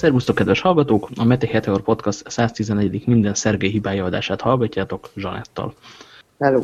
[0.00, 1.08] Szervusztok, kedves hallgatók!
[1.16, 3.06] A Meti Heteor Podcast 114.
[3.06, 5.74] minden Szergei hibája adását hallgatjátok Zsanettal.
[6.38, 6.62] Hello!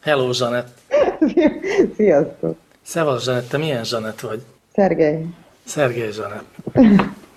[0.00, 0.78] Hello, Zsanett!
[1.96, 2.56] Sziasztok!
[2.82, 4.42] Szevasz, Zsanett, te milyen Zsanett vagy?
[4.72, 5.26] Szergej.
[5.64, 6.54] Szergej Zsanett.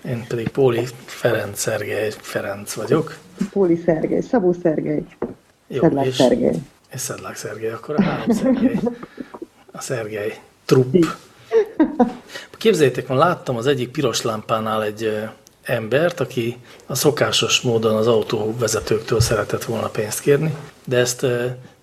[0.04, 3.18] Én pedig Póli Ferenc Szergej Ferenc vagyok.
[3.50, 5.04] Póli Szergej, Szabó Szergej,
[5.66, 6.54] Jó, Szedlák és, Szergej.
[6.92, 8.80] és Szedlák Szergej, akkor a három Szergej.
[9.72, 10.94] A Szergej trupp.
[12.58, 15.28] Képzeljétek, ma láttam az egyik piros lámpánál egy
[15.62, 21.26] embert, aki a szokásos módon az autóvezetőktől szeretett volna pénzt kérni, de ezt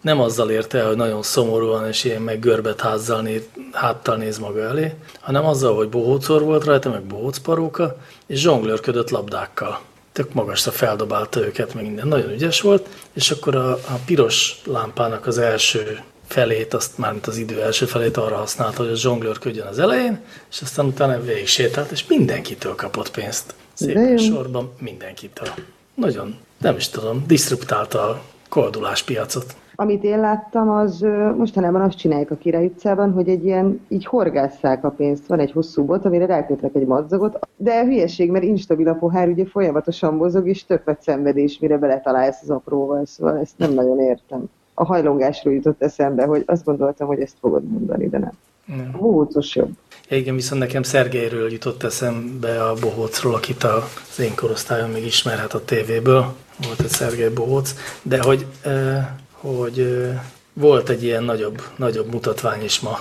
[0.01, 3.41] nem azzal érte el, hogy nagyon szomorúan és ilyen meg görbet házzal néz,
[3.71, 9.79] háttal néz maga elé, hanem azzal, hogy bohócor volt rajta, meg bohócparóka, és zsonglőrködött labdákkal.
[10.11, 12.07] Tök magasra feldobálta őket, meg minden.
[12.07, 17.27] Nagyon ügyes volt, és akkor a, a piros lámpának az első felét, azt már mint
[17.27, 21.47] az idő első felét arra használta, hogy a zsonglőrködjön az elején, és aztán utána végig
[21.47, 23.55] sétált, és mindenkitől kapott pénzt.
[23.73, 25.47] Szépen sorban mindenkitől.
[25.93, 29.55] Nagyon, nem is tudom, diszruptálta a koldulás piacot.
[29.75, 31.05] Amit én láttam, az
[31.37, 35.27] mostanában azt csinálják a Király utcában, hogy egy ilyen, így horgásszák a pénzt.
[35.27, 39.45] Van egy hosszú bot, amire rákötnek egy madzagot, de hülyeség, mert instabil a pohár, ugye
[39.45, 44.49] folyamatosan mozog, és nagy szenvedés, mire beletalálsz az apróval, szóval ezt nem nagyon értem.
[44.77, 48.31] A hajlongásról jutott eszembe, hogy azt gondoltam, hogy ezt fogod mondani, de nem.
[48.65, 48.89] Nem.
[48.93, 49.71] A bohócos jobb.
[50.09, 55.65] Igen, viszont nekem Szergeiről jutott eszembe a Bohócról, akit az én korosztályon még ismerhet a
[55.65, 56.33] tévéből.
[56.65, 60.21] Volt egy Szergei Bohóc, de hogy, eh, hogy eh,
[60.53, 62.99] volt egy ilyen nagyobb, nagyobb mutatvány is ma,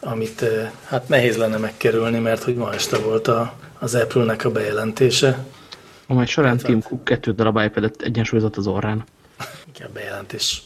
[0.00, 4.50] amit eh, hát nehéz lenne megkerülni, mert hogy ma este volt a, az Apple-nek a
[4.50, 5.44] bejelentése.
[6.06, 9.04] Amely során Tim Cook kettő darab iPad-et egyensúlyozott az orrán.
[9.74, 10.62] Igen, bejelentés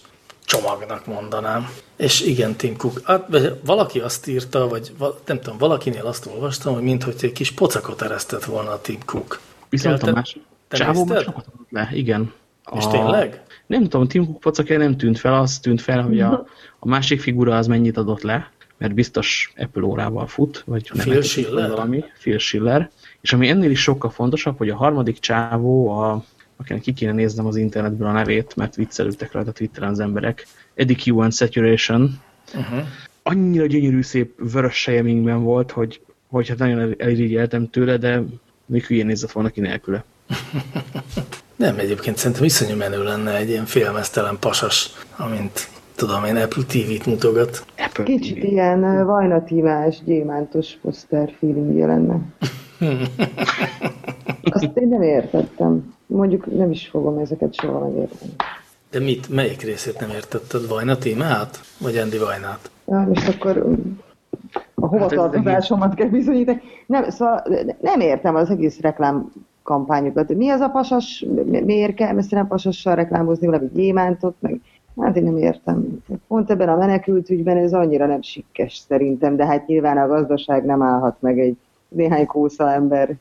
[0.49, 1.69] csomagnak mondanám.
[1.97, 3.27] És igen, Tim Cook, hát,
[3.65, 4.93] valaki azt írta, vagy
[5.27, 9.41] nem tudom, valakinél azt olvastam, hogy minthogy egy kis pocakot eresztett volna a Tim Cook.
[9.69, 12.33] Viszont Te- a másik csávó már sokat adott le, igen.
[12.77, 13.43] És A- tényleg?
[13.67, 16.33] Nem tudom, Tim Cook pocakja nem tűnt fel, az tűnt fel, hogy a,
[16.79, 21.17] a másik figura az mennyit adott le, mert biztos Apple órával fut, vagy nem Phil
[21.17, 21.69] egy- Schiller?
[21.71, 22.91] valami, Phil Schiller.
[23.21, 26.25] És ami ennél is sokkal fontosabb, hogy a harmadik csávó, a,
[26.61, 30.97] akinek ki kéne néznem az internetből a nevét, mert viccelődtek rajta Twitteren az emberek, Eddie
[31.05, 32.21] Q and Saturation,
[32.55, 32.79] Uh-huh.
[33.23, 38.23] annyira gyönyörű szép vörös sejemingben volt, hogy, hogy hát nagyon el- elirigyeltem tőle, de
[38.67, 40.05] még hülyén nézett volna ki nélküle.
[41.57, 47.07] Nem, egyébként szerintem iszonyú menő lenne egy ilyen félmeztelen pasas, amint tudom én Apple TV-t
[47.07, 47.65] mutogat.
[47.79, 48.45] Apple Kicsit TV.
[48.45, 52.19] ilyen ö, vajnatímás, gyémántos poszter feelingje lenne.
[54.43, 55.95] Azt én nem értettem.
[56.09, 58.33] Mondjuk nem is fogom ezeket soha megérteni.
[58.91, 60.69] De mit, melyik részét nem értetted?
[60.69, 61.61] Vajna témát?
[61.81, 62.71] Vagy Andy Vajnát?
[62.87, 64.01] Ja, most akkor um,
[64.75, 66.61] a hovatartozásomat kell bizonyítani.
[66.87, 67.45] Nem, szóval
[67.81, 69.33] nem értem az egész reklám
[69.63, 70.35] kampányokat.
[70.35, 74.61] Mi az a pasas, mi- miért kell messzire pasassal reklámozni valami gyémántot, meg
[75.01, 76.03] hát én nem értem.
[76.29, 80.65] Pont ebben a menekült ügyben ez annyira nem sikkes szerintem, de hát nyilván a gazdaság
[80.65, 81.57] nem állhat meg egy
[81.89, 83.17] néhány kósza ember.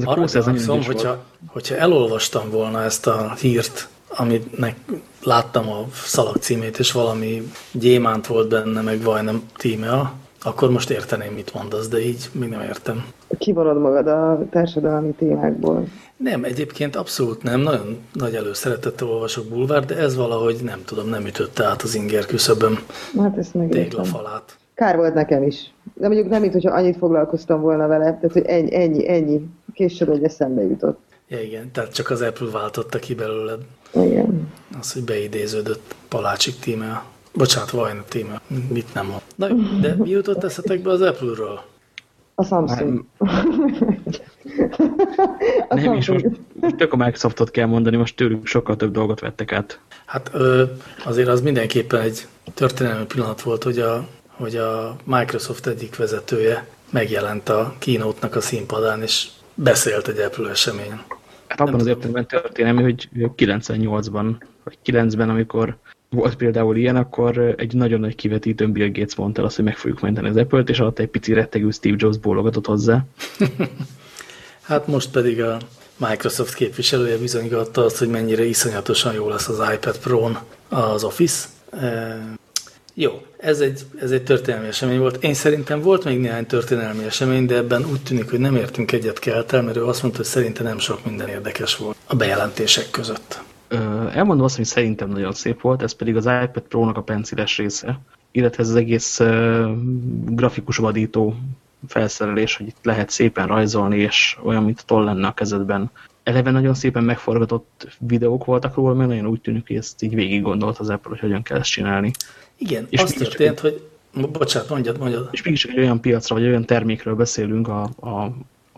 [0.00, 0.84] Az a Arra ez volt.
[0.84, 4.76] hogyha, hogyha elolvastam volna ezt a hírt, aminek
[5.24, 10.12] láttam a szalag címét, és valami gyémánt volt benne, meg Vajna tíme,
[10.42, 13.04] akkor most érteném, mit mondasz, de így még nem értem.
[13.38, 15.84] Kivonod magad a társadalmi témákból.
[16.16, 17.60] Nem, egyébként abszolút nem.
[17.60, 22.26] Nagyon nagy előszeretettel olvasok bulvár, de ez valahogy nem tudom, nem ütötte át az inger
[22.26, 22.78] küszöböm
[23.18, 24.58] Hát ezt téglafalát.
[24.74, 25.72] Kár volt nekem is.
[25.94, 29.48] De mondjuk nem, mint hogyha annyit foglalkoztam volna vele, tehát hogy ennyi, ennyi, ennyi.
[29.74, 30.98] Később, hogy eszembe jutott.
[31.28, 33.60] Ja, igen, tehát csak az Apple váltotta ki belőled
[33.94, 34.52] Igen.
[34.80, 37.02] az, hogy beidéződött Palácsik tíme.
[37.34, 38.40] Bocsánat, Vajna tíme.
[38.68, 39.20] Mit nem mond.
[39.34, 41.60] Na, jó, de mi jutott eszetekbe az Apple-ről?
[42.34, 43.04] A Samsung.
[45.68, 46.36] a Nem, és most, Samsung.
[46.52, 49.80] most tök a Microsoftot kell mondani, most tőlük sokkal több dolgot vettek át.
[50.04, 50.64] Hát ö,
[51.04, 57.48] azért az mindenképpen egy történelmi pillanat volt, hogy a, hogy a Microsoft egyik vezetője megjelent
[57.48, 59.28] a keynote-nak a színpadán, és
[59.62, 61.02] beszélt egy Apple eseményen.
[61.48, 64.34] Hát abban az értelemben történelmi, hogy 98-ban,
[64.64, 65.76] vagy 9-ben, amikor
[66.10, 70.00] volt például ilyen, akkor egy nagyon nagy kivetítőn Bill Gates mondta azt, hogy meg fogjuk
[70.00, 73.04] menteni az Apple-t, és alatt egy pici rettegő Steve Jobs bólogatott hozzá.
[74.62, 75.58] Hát most pedig a
[75.96, 81.48] Microsoft képviselője bizonygatta azt, hogy mennyire iszonyatosan jó lesz az iPad Pro-n az Office.
[83.00, 85.24] Jó, ez egy, ez egy történelmi esemény volt.
[85.24, 89.18] Én szerintem volt még néhány történelmi esemény, de ebben úgy tűnik, hogy nem értünk egyet
[89.18, 93.42] keltel, mert ő azt mondta, hogy szerinte nem sok minden érdekes volt a bejelentések között.
[94.12, 98.00] Elmondom azt, hogy szerintem nagyon szép volt, ez pedig az iPad Pro-nak a penciles része,
[98.30, 99.70] illetve ez az egész uh,
[100.24, 101.36] grafikus vadító
[101.88, 105.90] felszerelés, hogy itt lehet szépen rajzolni, és olyan, mint toll lenne a kezedben.
[106.22, 110.42] Eleve nagyon szépen megforgatott videók voltak róla, mert nagyon úgy tűnik, hogy ezt így végig
[110.42, 112.10] gondolt az Apple, hogy hogyan kell ezt csinálni.
[112.60, 113.80] Igen, és az történt, egy,
[114.12, 114.28] hogy...
[114.30, 115.28] Bocsánat, mondjad, mondjad.
[115.30, 118.22] És mégis egy olyan piacra, vagy olyan termékről beszélünk a, a,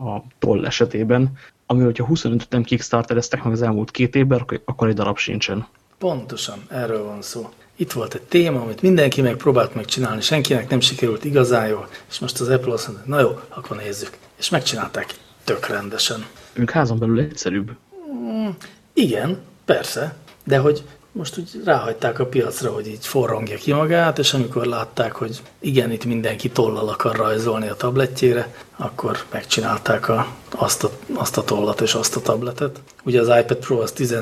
[0.04, 1.32] a toll esetében,
[1.66, 5.66] ami, hogyha 25 nem kickstartereztek meg az elmúlt két évben, akkor egy darab sincsen.
[5.98, 7.48] Pontosan, erről van szó.
[7.76, 12.40] Itt volt egy téma, amit mindenki megpróbált megcsinálni, senkinek nem sikerült igazán jól, és most
[12.40, 14.16] az Apple azt mondta, na jó, akkor nézzük.
[14.38, 15.14] És megcsinálták
[15.44, 16.24] tök rendesen.
[16.52, 17.70] Ők házon belül egyszerűbb.
[18.14, 18.48] Mm,
[18.92, 24.32] igen, persze, de hogy most úgy ráhagyták a piacra, hogy így forrongja ki magát, és
[24.32, 30.84] amikor látták, hogy igen, itt mindenki tollal akar rajzolni a tabletjére, akkor megcsinálták a, azt,
[30.84, 32.80] a, azt a tollat és azt a tabletet.
[33.02, 34.14] Ugye az iPad Pro az 10,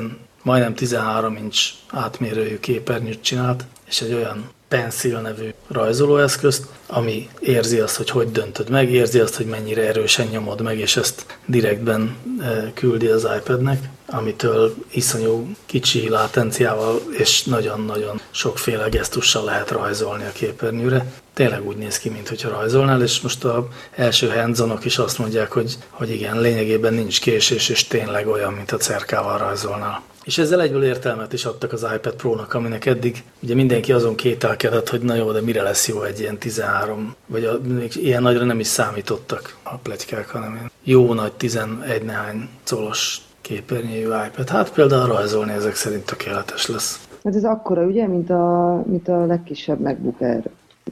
[0.43, 7.95] majdnem 13 inch átmérőjű képernyőt csinált, és egy olyan Pencil nevű rajzolóeszközt, ami érzi azt,
[7.95, 12.71] hogy hogy döntöd meg, érzi azt, hogy mennyire erősen nyomod meg, és ezt direktben eh,
[12.73, 21.13] küldi az iPadnek, amitől iszonyú kicsi látenciával és nagyon-nagyon sokféle gesztussal lehet rajzolni a képernyőre.
[21.33, 23.63] Tényleg úgy néz ki, mintha rajzolnál, és most az
[23.95, 28.71] első handzonok is azt mondják, hogy, hogy igen, lényegében nincs késés, és tényleg olyan, mint
[28.71, 30.01] a cerkával rajzolnál.
[30.23, 34.89] És ezzel egyből értelmet is adtak az iPad Pro-nak, aminek eddig ugye mindenki azon kételkedett,
[34.89, 37.59] hogy na jó, de mire lesz jó egy ilyen 13, vagy a,
[37.93, 44.49] ilyen nagyra nem is számítottak a pletykák, hanem jó nagy 11 nehány colos képernyőjű iPad.
[44.49, 47.07] Hát például rajzolni ezek szerint tökéletes lesz.
[47.23, 50.43] Hát ez akkora, ugye, mint a, mint a legkisebb MacBook Air.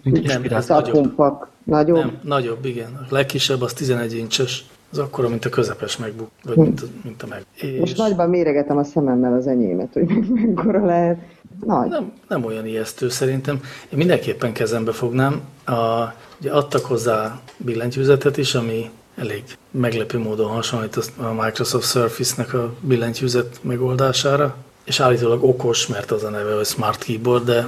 [0.03, 0.93] Nem, ez nagyobb.
[0.93, 1.49] Kompak.
[1.63, 1.97] Nagyobb?
[1.97, 3.07] Nem, nagyobb, igen.
[3.09, 4.65] A legkisebb az 11 incses.
[4.91, 6.61] Az akkora, mint a közepes MacBook, vagy hm.
[6.61, 7.41] mint, a, mint a Mac.
[7.55, 7.79] És...
[7.79, 11.17] Most nagyban méregetem a szememmel az enyémet, hogy mekkora lehet.
[11.65, 11.89] Nagy.
[11.89, 13.55] Nem, nem olyan ijesztő szerintem.
[13.89, 15.41] Én mindenképpen kezembe fognám.
[15.65, 18.89] A, ugye adtak hozzá billentyűzetet is, ami
[19.19, 26.23] elég meglepő módon hasonlít a Microsoft Surface-nek a billentyűzet megoldására, és állítólag okos, mert az
[26.23, 27.67] a neve, hogy Smart Keyboard, de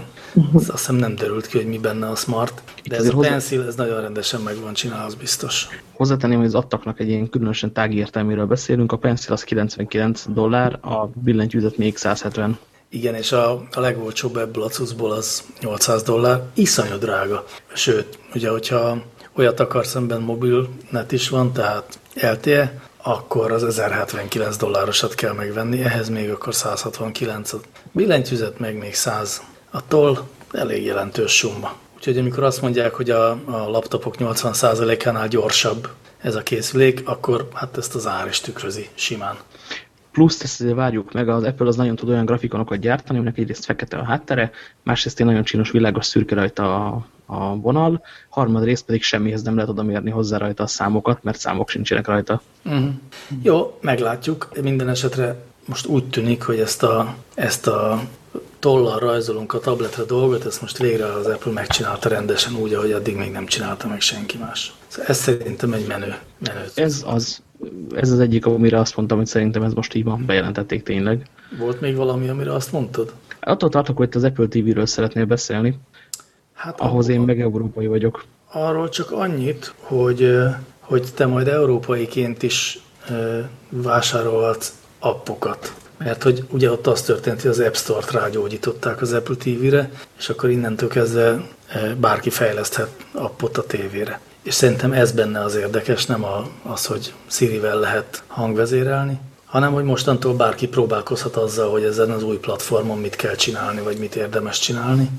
[0.54, 2.62] azt hiszem nem derült ki, hogy mi benne a Smart.
[2.84, 3.30] De ez a hozzá...
[3.30, 5.68] Pencil, ez nagyon rendesen meg van csinálva, az biztos.
[5.94, 10.80] Hozzátenném, hogy az adtaknak egy ilyen különösen tági értelméről beszélünk, a Pencil az 99 dollár,
[10.82, 12.60] a billentyűzet még 170.
[12.90, 17.46] Igen, és a, a legolcsóbb ebből a cuccból az 800 dollár, iszonyú drága.
[17.74, 19.02] Sőt, ugye, hogyha
[19.36, 26.10] olyat akarsz, amiben mobilnet is van, tehát LTE, akkor az 1079 dollárosat kell megvenni, ehhez
[26.10, 27.68] még akkor 169 -ot.
[27.92, 29.42] Billentyűzet meg még 100.
[29.72, 31.74] Attól elég jelentős summa.
[31.96, 35.88] Úgyhogy amikor azt mondják, hogy a, a laptopok 80%-ánál gyorsabb
[36.22, 39.36] ez a készülék, akkor hát ezt az ár is tükrözi simán.
[40.12, 43.66] Plusz ezt azért várjuk meg, az Apple az nagyon tud olyan grafikonokat gyártani, aminek egyrészt
[43.66, 44.52] fekete a háttere,
[44.84, 49.70] másrészt egy nagyon csinos, világos szürke rajta a, a vonal, harmadrészt pedig semmihez nem lehet
[49.70, 52.42] oda mérni hozzá rajta a számokat, mert számok sincsenek rajta.
[52.66, 52.84] Uh mhm.
[52.84, 52.94] -huh.
[53.42, 54.50] Jó, meglátjuk.
[54.62, 55.36] Minden esetre
[55.66, 58.02] most úgy tűnik, hogy ezt a, ezt a
[58.60, 63.16] tollal rajzolunk a tabletre dolgot, ezt most végre az Apple megcsinálta rendesen úgy, ahogy addig
[63.16, 64.74] még nem csinálta meg senki más.
[64.88, 66.16] Szóval ez szerintem egy menő.
[66.38, 67.42] menő ez az,
[67.96, 71.26] ez az egyik, amire azt mondtam, hogy szerintem ez most így van, bejelentették tényleg.
[71.60, 73.14] Volt még valami, amire azt mondtad?
[73.40, 75.80] Attól tartok, hogy te az Apple TV-ről szeretnél beszélni.
[76.62, 78.24] Hát ahhoz én meg európai vagyok.
[78.52, 80.38] Arról csak annyit, hogy,
[80.80, 82.80] hogy te majd európaiként is
[83.70, 85.74] vásárolhatsz appokat.
[85.98, 90.30] Mert hogy ugye ott az történt, hogy az App Store-t rágyógyították az Apple TV-re, és
[90.30, 91.48] akkor innentől kezdve
[91.98, 94.20] bárki fejleszthet appot a tévére.
[94.44, 96.26] És szerintem ez benne az érdekes, nem
[96.64, 99.20] az, hogy Siri-vel lehet hangvezérelni,
[99.52, 103.98] hanem hogy mostantól bárki próbálkozhat azzal, hogy ezen az új platformon mit kell csinálni, vagy
[103.98, 105.10] mit érdemes csinálni.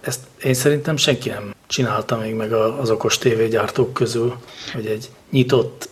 [0.00, 4.36] Ezt én szerintem senki nem csinálta még meg az okos tévégyártók közül,
[4.72, 5.88] hogy egy nyitott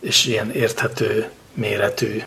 [0.00, 2.22] és ilyen érthető méretű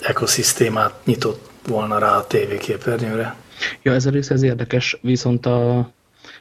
[0.00, 3.36] ekoszisztémát nyitott volna rá a tévéképernyőre.
[3.82, 5.90] Ja, ez a rész ez érdekes, viszont a,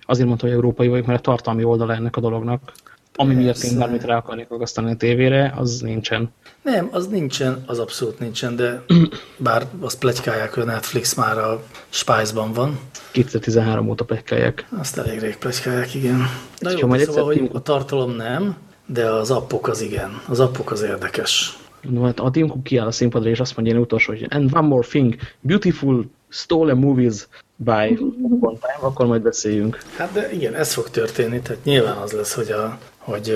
[0.02, 2.72] azért mondta, hogy európai vagyok, mert a tartalmi oldala ennek a dolognak,
[3.16, 6.34] ami miatt én bármit rá akarnék akasztani a tévére, az nincsen.
[6.62, 8.84] Nem, az nincsen, az abszolút nincsen, de
[9.38, 12.80] bár azt plegykálják, hogy a Netflix már a Spice-ban van.
[13.12, 14.68] 2013 óta plegykálják.
[14.80, 16.18] Azt elég rég plegykálják, igen.
[16.60, 17.24] Na jó, szóval, egyszer...
[17.24, 20.22] hogy a tartalom nem, de az appok az igen.
[20.28, 21.60] Az appok az érdekes.
[21.82, 24.50] No, hát a Tim Cook kiáll a színpadra, és azt mondja én utolsó, hogy and
[24.54, 27.98] one more thing, beautiful stolen movies by
[28.50, 29.78] one time, akkor majd beszéljünk.
[29.98, 33.36] Hát de igen, ez fog történni, tehát nyilván az lesz, hogy, a, hogy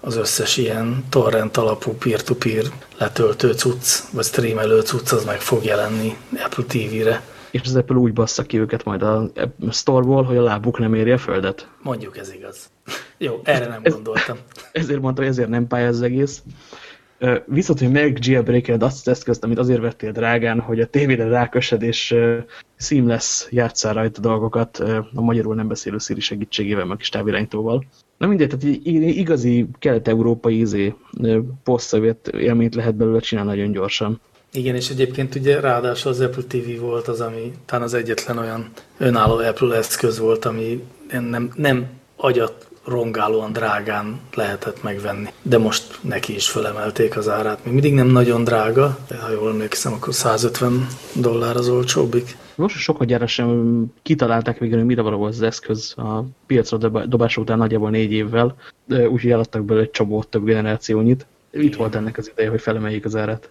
[0.00, 5.64] az összes ilyen torrent alapú peer-to-peer -peer letöltő cucc, vagy streamelő cucc, az meg fog
[5.64, 7.22] jelenni Apple TV-re.
[7.50, 9.30] és az Apple úgy bassza ki őket majd a
[9.70, 11.68] Store-ból, hogy a lábuk nem éri a földet.
[11.82, 12.70] Mondjuk ez igaz.
[13.18, 14.36] Jó, erre nem ez, gondoltam.
[14.72, 16.42] Ezért mondtam, ezért nem pályáz az egész.
[17.46, 21.82] Viszont, hogy meg jailbreaked azt az eszközt, amit azért vettél drágán, hogy a tévére rákösed,
[21.82, 22.14] és
[22.76, 24.78] seamless játsszál rajta dolgokat
[25.14, 27.84] a magyarul nem beszélő Siri segítségével, meg kis távirányítóval.
[28.18, 28.76] Na mindegy, tehát
[29.16, 30.94] igazi kelet-európai izé,
[31.64, 32.00] post
[32.32, 34.20] élményt lehet belőle csinálni nagyon gyorsan.
[34.52, 38.70] Igen, és egyébként ugye ráadásul az Apple TV volt az, ami talán az egyetlen olyan
[38.98, 45.28] önálló Apple eszköz volt, ami nem, nem agyat rongálóan drágán lehetett megvenni.
[45.42, 47.64] De most neki is fölemelték az árát.
[47.64, 52.36] Még mindig nem nagyon drága, de ha jól emlékszem, akkor 150 dollár az olcsóbbik.
[52.56, 57.58] Most sokat gyára sem kitalálták végül, hogy mire való az eszköz a piacra dobása után
[57.58, 58.56] nagyjából négy évvel,
[58.88, 61.26] úgyhogy eladtak belőle egy csomó több generációnyit.
[61.50, 63.50] Itt volt ennek az ideje, hogy felemeljék az árat.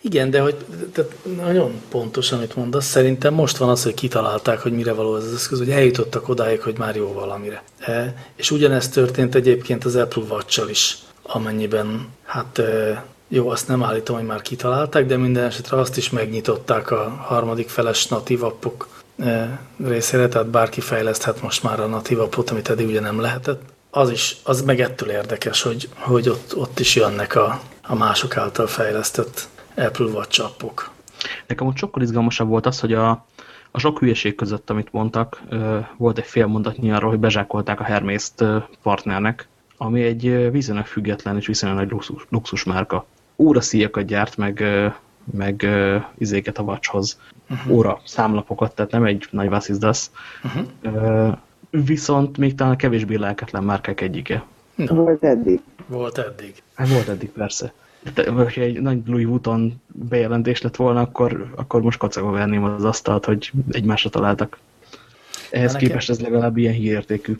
[0.00, 0.54] Igen, de hogy
[0.92, 2.86] tehát nagyon pontos, amit mondasz.
[2.86, 6.60] Szerintem most van az, hogy kitalálták, hogy mire való ez az eszköz, hogy eljutottak odáig,
[6.60, 7.62] hogy már jó valamire.
[7.78, 13.82] E, és ugyanezt történt egyébként az Apple watch is, amennyiben, hát e, jó, azt nem
[13.82, 18.88] állítom, hogy már kitalálták, de minden esetre azt is megnyitották a harmadik feles natív appok
[19.18, 23.62] e, részére, tehát bárki fejleszthet most már a natív appot, amit eddig ugye nem lehetett.
[23.90, 28.36] Az is, az meg ettől érdekes, hogy, hogy ott, ott is jönnek a, a mások
[28.36, 30.90] által fejlesztett Apple Watch appok.
[31.46, 33.26] Nekem ott sokkal izgalmasabb volt az, hogy a,
[33.70, 35.42] a sok hülyeség között, amit mondtak,
[35.96, 38.30] volt egy fél mondatnyi arról, hogy bezsákolták a hermes
[38.82, 43.06] partnernek, ami egy viszonylag független és viszonylag luxus, luxus márka.
[43.36, 44.64] Óraszíjakat gyárt, meg,
[45.32, 45.66] meg
[46.18, 47.20] izéket a watchhoz.
[47.50, 47.74] Uh -huh.
[47.74, 50.10] Óra számlapokat, tehát nem egy nagy vasszizdasz.
[50.44, 50.50] Uh
[50.82, 51.36] -huh.
[51.70, 54.44] Viszont még talán a kevésbé lelketlen márkák egyike.
[54.74, 54.94] Na.
[54.94, 55.60] Volt eddig.
[55.86, 56.54] Volt eddig.
[56.74, 57.72] Hát volt eddig, persze
[58.34, 63.24] hogyha egy nagy Louis Vuitton bejelentés lett volna, akkor, akkor most kacagva verném az asztalt,
[63.24, 64.58] hogy egymásra találtak.
[65.50, 67.38] Ehhez nekem, képest ez legalább ilyen hírértékű.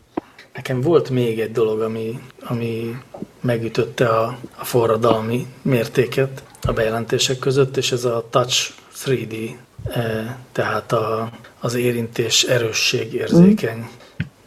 [0.57, 2.97] Nekem volt még egy dolog, ami, ami
[3.41, 8.71] megütötte a, a forradalmi mértéket a bejelentések között, és ez a Touch
[9.05, 9.49] 3D,
[9.89, 13.87] e, tehát a, az érintés erősség érzékeny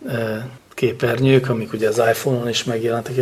[0.06, 3.14] e, képernyők, amik ugye az iPhone-on is megjelentek,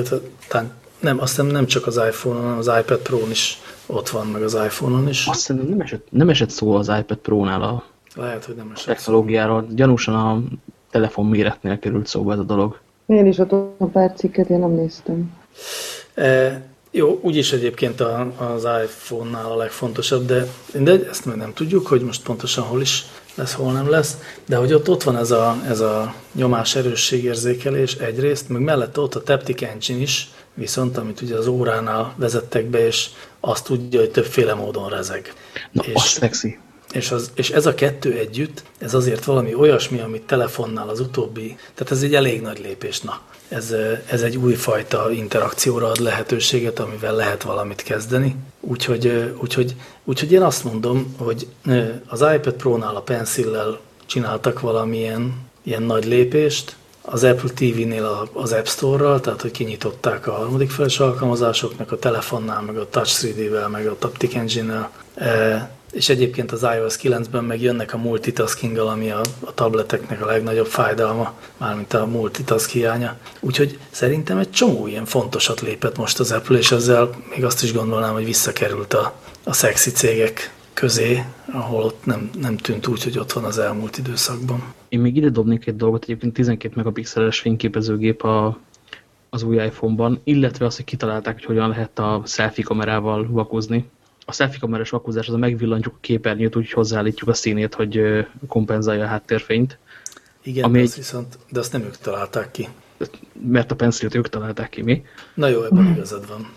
[0.49, 4.27] talán nem, azt hiszem nem csak az iPhone-on, hanem az iPad Pro-n is ott van,
[4.27, 5.27] meg az iPhone-on is.
[5.27, 8.87] Azt hiszem nem esett, nem esett szó az iPad Pro-nál a Lehet, hogy nem esett
[8.87, 9.67] technológiáról.
[9.71, 10.43] Gyanúsan a
[10.91, 12.79] telefon méretnél került szóba ez a dolog.
[13.07, 15.33] Én is ott a pár cikket, én nem néztem.
[16.15, 21.87] E, jó, úgyis egyébként a, az iPhone-nál a legfontosabb, de, de ezt még nem tudjuk,
[21.87, 23.05] hogy most pontosan hol is
[23.35, 27.95] lesz, hol nem lesz, de hogy ott, ott van ez a, ez a nyomás erősségérzékelés
[27.95, 32.87] egyrészt, meg mellette ott a Taptic Engine is, viszont amit ugye az óránál vezettek be,
[32.87, 33.09] és
[33.41, 35.33] azt tudja, hogy többféle módon rezeg.
[35.73, 36.59] Na, és, az szexi.
[36.93, 41.57] És, az, és ez a kettő együtt, ez azért valami olyasmi, amit telefonnál az utóbbi,
[41.75, 43.21] tehát ez egy elég nagy lépés, na.
[43.49, 43.75] Ez,
[44.07, 48.37] ez egy újfajta interakcióra ad lehetőséget, amivel lehet valamit kezdeni.
[48.61, 51.47] Úgyhogy, úgyhogy, úgyhogy én azt mondom, hogy
[52.07, 56.77] az iPad Pro-nál a Pencil-lel csináltak valamilyen ilyen nagy lépést,
[57.11, 62.61] az Apple TV-nél az App Store-ral, tehát hogy kinyitották a harmadik feles alkalmazásoknak, a telefonnál,
[62.61, 64.91] meg a Touch 3D-vel, meg a Taptic Engine-nel.
[65.93, 70.67] És egyébként az iOS 9-ben meg jönnek a multitasking ami a, a tableteknek a legnagyobb
[70.67, 73.17] fájdalma, mármint a multitask hiánya.
[73.41, 77.73] Úgyhogy szerintem egy csomó ilyen fontosat lépett most az Apple, és ezzel még azt is
[77.73, 79.15] gondolnám, hogy visszakerült a,
[79.45, 83.99] a szexi cégek közé, ahol ott nem, nem tűnt úgy, hogy ott van az elmúlt
[83.99, 84.75] időszakban.
[84.89, 88.59] Én még ide dobnék egy dolgot, egyébként 12 megapixeles fényképezőgép a,
[89.31, 93.85] az új iPhone-ban, illetve azt, hogy kitalálták, hogy hogyan lehet a selfie kamerával vakozni.
[94.29, 98.01] A selfie kamerás vakozás az a megvillantjuk a képernyőt, úgy hozzáállítjuk a színét, hogy
[98.47, 99.79] kompenzálja a háttérfényt.
[100.43, 102.69] Igen, ami azt viszont, de azt nem ők találták ki.
[103.33, 105.03] Mert a pencilt ők találták ki, mi?
[105.35, 106.49] Na jó, ebben igazad van.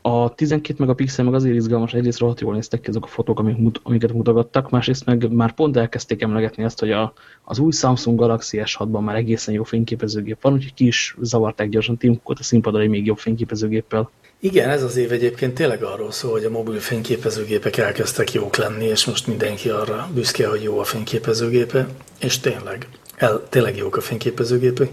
[0.00, 3.56] A 12 megapixel meg azért izgalmas, egyrészt rohadt jól néztek ki azok a fotók, amik,
[3.82, 7.12] amiket mutogattak, másrészt meg már pont elkezdték emlegetni azt, hogy a,
[7.44, 11.96] az új Samsung Galaxy S6-ban már egészen jó fényképezőgép van, úgyhogy ki is zavarták gyorsan
[11.96, 14.10] Tim Cookot a színpadon egy még jobb fényképezőgéppel.
[14.44, 18.84] Igen, ez az év egyébként tényleg arról szól, hogy a mobil fényképezőgépek elkezdtek jók lenni,
[18.84, 21.86] és most mindenki arra büszke, hogy jó a fényképezőgépe,
[22.20, 24.88] és tényleg el, tényleg jók a fényképezőgépek.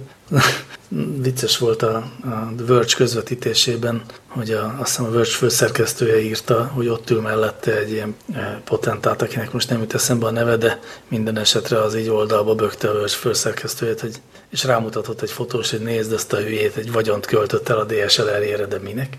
[1.22, 6.72] Vicces volt a, a The Verge közvetítésében, hogy a, azt hiszem a Verge főszerkesztője írta,
[6.74, 10.58] hogy ott ül mellette egy ilyen e, potentát, akinek most nem jut eszembe a neve,
[10.58, 14.16] de minden esetre az így oldalba bökte a Verge főszerkesztőjét, hogy,
[14.50, 18.66] és rámutatott egy fotós, hogy nézd ezt a hülyét, egy vagyont költött el a DSLR-ére,
[18.66, 19.18] de minek?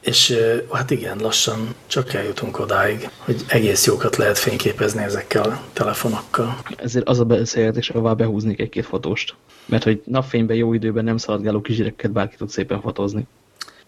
[0.00, 0.38] És
[0.72, 6.58] hát igen, lassan csak eljutunk odáig, hogy egész jókat lehet fényképezni ezekkel a telefonokkal.
[6.76, 9.34] Ezért az a beszélgetés, ahová behúznék egy-két fotóst.
[9.66, 13.26] Mert hogy napfényben, jó időben nem szaladgáló kisgyerekeket bárki tud szépen fotózni.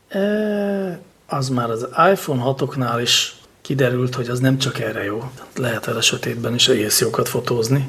[0.09, 5.31] E, az már az iPhone 6-oknál is kiderült, hogy az nem csak erre jó.
[5.57, 7.89] Lehet vele sötétben is egész jókat fotózni.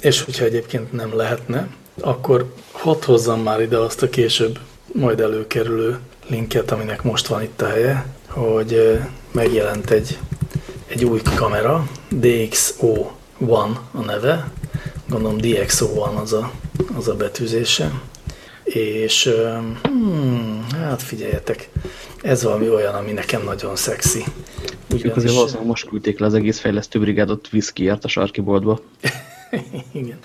[0.00, 1.68] És hogyha egyébként nem lehetne,
[2.00, 4.58] akkor hadd hozzam már ide azt a később
[4.92, 5.98] majd előkerülő
[6.30, 9.00] linket, aminek most van itt a helye, hogy
[9.32, 10.18] megjelent egy,
[10.86, 14.50] egy új kamera, DxO1 a neve,
[15.08, 16.52] gondolom DxO1 az a,
[16.96, 18.00] az a betűzése,
[18.64, 19.30] és
[19.82, 21.68] hmm, hát figyeljetek,
[22.22, 24.24] ez valami olyan, ami nekem nagyon szexi.
[24.92, 25.16] Ugyanis...
[25.16, 28.80] azért valószínűleg most küldték le az egész fejlesztő brigádot viszkiért a sarki boltba.
[29.92, 30.18] Igen.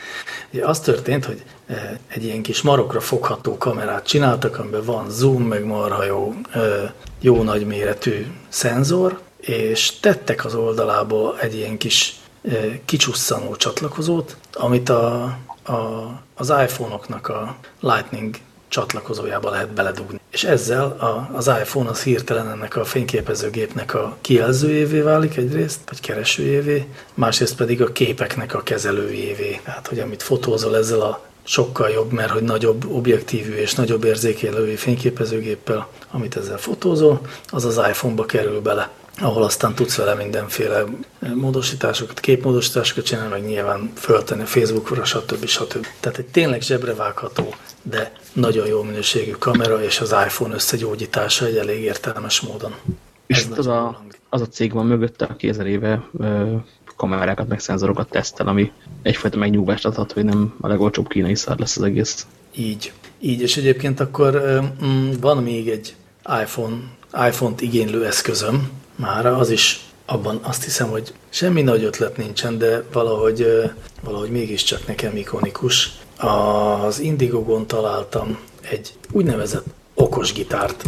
[0.51, 5.43] Ugye az történt, hogy eh, egy ilyen kis marokra fogható kamerát csináltak, amiben van zoom,
[5.43, 12.79] meg marha jó, eh, jó nagyméretű szenzor, és tettek az oldalába egy ilyen kis eh,
[12.85, 15.23] kicsusszanó csatlakozót, amit a,
[15.63, 18.35] a, az iPhone-oknak a Lightning
[18.67, 20.19] csatlakozójába lehet beledugni.
[20.31, 25.99] És ezzel a, az iPhone az hirtelen ennek a fényképezőgépnek a kijelzőjévé válik egyrészt, vagy
[25.99, 29.61] keresőjévé, másrészt pedig a képeknek a kezelőjévé.
[29.63, 34.75] Tehát, hogy amit fotózol ezzel a sokkal jobb, mert hogy nagyobb objektívű és nagyobb érzékelői
[34.75, 40.83] fényképezőgéppel, amit ezzel fotózol, az az iPhone-ba kerül bele ahol aztán tudsz vele mindenféle
[41.33, 45.45] módosításokat, képmódosításokat csinálni, meg nyilván föltenni Facebookra, stb.
[45.45, 45.87] stb.
[45.99, 47.55] Tehát egy tényleg zsebrevágható,
[47.89, 52.75] de nagyon jó minőségű kamera, és az iPhone összegyógyítása egy elég értelmes módon.
[53.27, 56.55] És az a, az a cég van mögötte, aki ezer éve ö,
[56.95, 61.77] kamerákat, meg szenzorokat tesztel, ami egyfajta megnyugvást adhat, hogy nem a legolcsóbb kínai szár lesz
[61.77, 62.27] az egész.
[62.55, 62.91] Így.
[63.19, 65.95] Így, és egyébként akkor mm, van még egy
[66.41, 66.75] iPhone,
[67.27, 72.83] iPhone-t igénylő eszközöm, mára, az is abban azt hiszem, hogy semmi nagy ötlet nincsen, de
[72.91, 73.47] valahogy,
[74.03, 75.91] valahogy mégiscsak nekem ikonikus.
[76.17, 80.83] Az Indigogon találtam egy úgynevezett okos gitárt,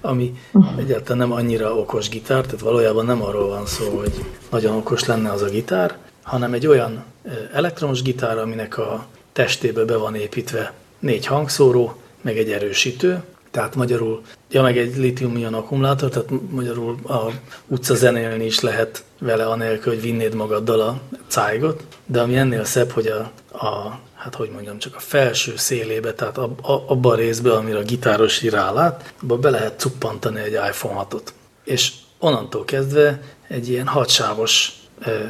[0.00, 0.34] ami
[0.78, 5.30] egyáltalán nem annyira okos gitár, tehát valójában nem arról van szó, hogy nagyon okos lenne
[5.30, 7.04] az a gitár, hanem egy olyan
[7.52, 14.22] elektromos gitár, aminek a testébe be van építve négy hangszóró, meg egy erősítő, tehát magyarul,
[14.50, 17.30] ja meg egy litium-ion akkumulátor, tehát magyarul a
[17.66, 22.90] utca zenélni is lehet vele anélkül, hogy vinnéd magaddal a cájgot, de ami ennél szebb,
[22.90, 23.30] hogy a,
[23.66, 27.78] a hát hogy mondjam, csak a felső szélébe, tehát ab, a, abban a részben, amire
[27.78, 31.22] a gitáros rálát, abba be lehet cuppantani egy iPhone 6-ot.
[31.64, 34.72] És onnantól kezdve egy ilyen hatsávos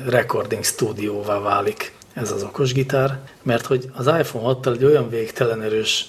[0.07, 5.63] recording stúdióvá válik ez az okos gitár, mert hogy az iPhone 6-tal egy olyan végtelen
[5.63, 6.07] erős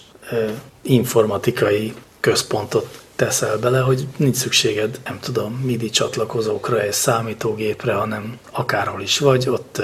[0.82, 9.02] informatikai központot teszel bele, hogy nincs szükséged, nem tudom, MIDI csatlakozókra és számítógépre, hanem akárhol
[9.02, 9.82] is vagy, ott,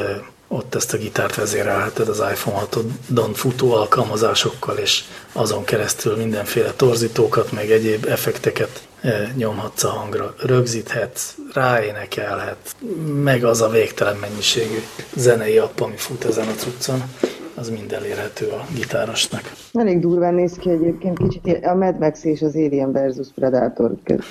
[0.54, 7.52] ott ezt a gitárt vezérelheted az iPhone 6-on futó alkalmazásokkal, és azon keresztül mindenféle torzítókat,
[7.52, 8.88] meg egyéb effekteket
[9.36, 12.76] nyomhatsz a hangra, rögzíthetsz, ráénekelhet,
[13.24, 14.84] meg az a végtelen mennyiségű
[15.16, 17.04] zenei app, ami fut ezen a cuccon
[17.56, 19.52] az mind elérhető a gitárosnak.
[19.74, 24.24] Elég durván néz ki egyébként, kicsit a Mad Max és az Alien versus Predator között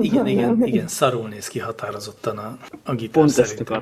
[0.00, 3.80] Igen, igen, igen, szarul néz ki határozottan a, a gitár Pont szerintem.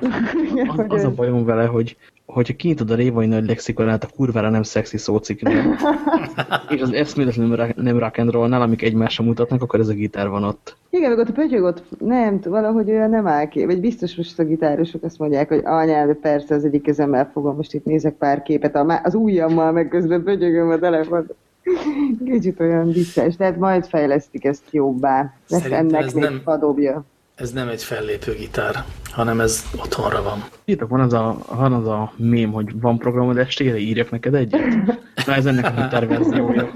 [0.67, 1.97] Az, az a bajom vele, hogy
[2.27, 5.77] hogyha kinyitod a révai nagy lexikonát, a kurvára nem szexi szóciknél,
[6.69, 10.43] és az eszméletlen nem rock and roll-nál, amik egymásra mutatnak, akkor ez a gitár van
[10.43, 10.75] ott.
[10.89, 13.65] Igen, meg ott a pötyög ott nem, valahogy olyan nem áll ki.
[13.65, 17.73] Vagy biztos most a gitárosok azt mondják, hogy anyád, persze az egyik kezemmel fogom, most
[17.73, 21.27] itt nézek pár képet, az ujjammal meg közben pötyögöm a telefon.
[22.25, 25.33] Kicsit olyan vicces, de hát majd fejlesztik ezt jobbá.
[25.45, 26.41] Szerintem ennek ez még nem...
[26.43, 27.05] padobja
[27.37, 30.43] ez nem egy fellépő gitár, hanem ez otthonra van.
[30.65, 34.61] Írtak, van az a, van az a mém, hogy van programod estére, írjak neked egyet?
[35.25, 36.71] Na ez ennek a gitár verziója.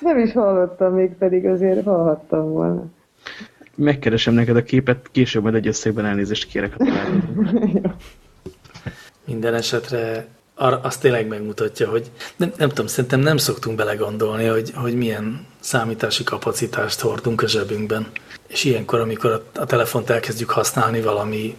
[0.00, 2.84] Nem is hallottam még, pedig azért hallhattam volna.
[3.74, 6.76] Megkeresem neked a képet, később majd egy összegben elnézést kérek.
[9.26, 10.26] Minden esetre
[10.58, 15.46] arra azt tényleg megmutatja, hogy nem, nem tudom, szerintem nem szoktunk belegondolni, hogy, hogy milyen
[15.60, 18.06] számítási kapacitást hordunk a zsebünkben.
[18.46, 21.56] És ilyenkor, amikor a, a telefont elkezdjük használni valami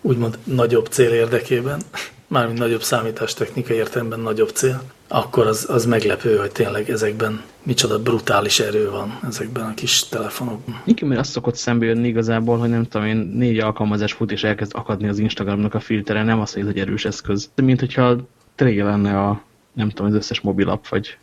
[0.00, 1.80] úgymond nagyobb cél érdekében,
[2.26, 8.60] mármint nagyobb számítástechnika értelemben nagyobb cél, akkor az, az meglepő, hogy tényleg ezekben micsoda brutális
[8.60, 10.82] erő van ezekben a kis telefonokban.
[11.00, 14.72] Mert azt szokott szembe jönni igazából, hogy nem tudom én, négy alkalmazás fut és elkezd
[14.74, 17.50] akadni az Instagramnak a filtere, nem az, hogy ez egy erős eszköz.
[17.54, 18.16] Mint hogyha
[18.54, 21.16] tényleg lenne a, nem tudom, az összes mobilap, vagy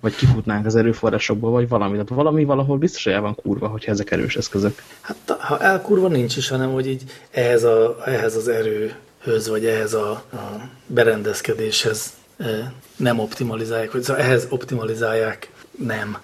[0.00, 1.92] vagy kifutnánk az erőforrásokból, vagy valami.
[1.92, 4.82] Tehát valami valahol biztos, hogy el van kurva, hogyha ezek erős eszközök.
[5.00, 9.94] Hát ha elkurva nincs is, hanem hogy így ehhez, a, ehhez az erőhöz, vagy ehhez
[9.94, 12.12] a, a berendezkedéshez
[12.96, 16.16] nem optimalizálják, vagy szóval ehhez optimalizálják nem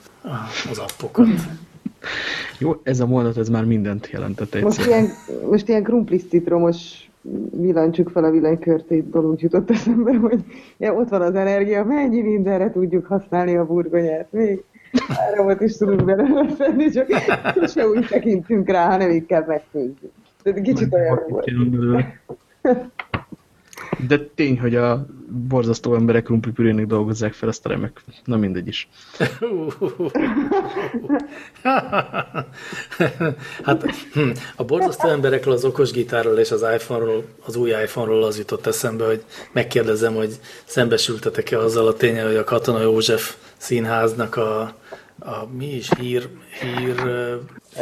[0.71, 1.27] az appokat.
[2.59, 4.63] Jó, ez a mondat, ez már mindent jelentett egyszer.
[4.63, 5.09] Most ilyen,
[5.51, 7.09] most ilyen krumplis citromos
[7.51, 10.45] villancsuk fel a villanykörtét dolog jutott eszembe, hogy
[10.77, 14.27] ja, ott van az energia, mennyi mindenre tudjuk használni a burgonyát.
[14.31, 14.65] Még
[15.09, 17.07] áramot is tudunk belőle szedni, csak
[17.67, 20.13] se úgy tekintünk rá, hanem inkább megfőzzük.
[20.43, 21.51] Tehát kicsit olyan volt.
[24.07, 25.07] De tény, hogy a
[25.49, 28.03] borzasztó emberek krumplipürének dolgozzák fel ezt a remek.
[28.25, 28.89] Na mindegy is.
[33.63, 38.39] hát hm, a borzasztó emberekről, az okos gitárról és az iPhone-ról, az új iPhone-ról az
[38.39, 40.35] jutott eszembe, hogy megkérdezem, hogy
[40.65, 44.61] szembesültetek-e azzal a tényel, hogy a Katona József színháznak a,
[45.19, 46.29] a mi is hír,
[46.61, 46.95] hír,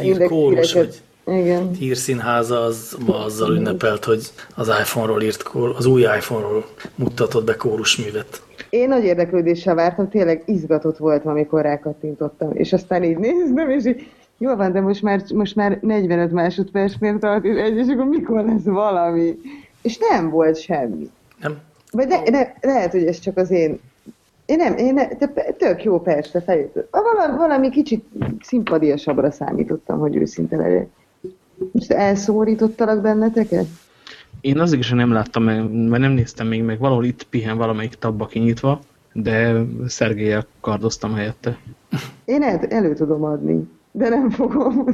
[0.01, 1.73] hír kórus, vagy igen.
[1.73, 5.43] hírszínháza az ma azzal ünnepelt, hogy az iPhone-ról írt,
[5.77, 8.43] az új iPhone-ról mutatott be kórusművet.
[8.71, 14.11] Én nagy érdeklődéssel vártam, tényleg izgatott voltam, amikor rákattintottam, és aztán így néztem, és így,
[14.39, 18.45] jó van, de most már, most már 45 másodpercnél tart, és egy, és akkor mikor
[18.45, 19.39] lesz valami?
[19.83, 21.11] És nem volt semmi.
[21.41, 21.59] Nem?
[21.91, 23.81] Vagy de, de, lehet, hogy ez csak az én
[24.47, 25.27] én nem, én ne, de
[25.59, 26.89] tök jó persze, fejött.
[26.91, 28.05] Valami, valami kicsit
[28.41, 30.89] szimpadiasabbra számítottam, hogy őszinte legyek.
[31.73, 33.67] Most elszórítottalak benneteket?
[34.41, 38.27] Én azért is nem láttam mert nem néztem még meg, valahol itt pihen valamelyik tabba
[38.27, 38.81] kinyitva,
[39.13, 39.55] de
[39.87, 41.59] Szergélyel kardoztam helyette.
[42.25, 44.85] Én el, elő tudom adni, de nem fogom.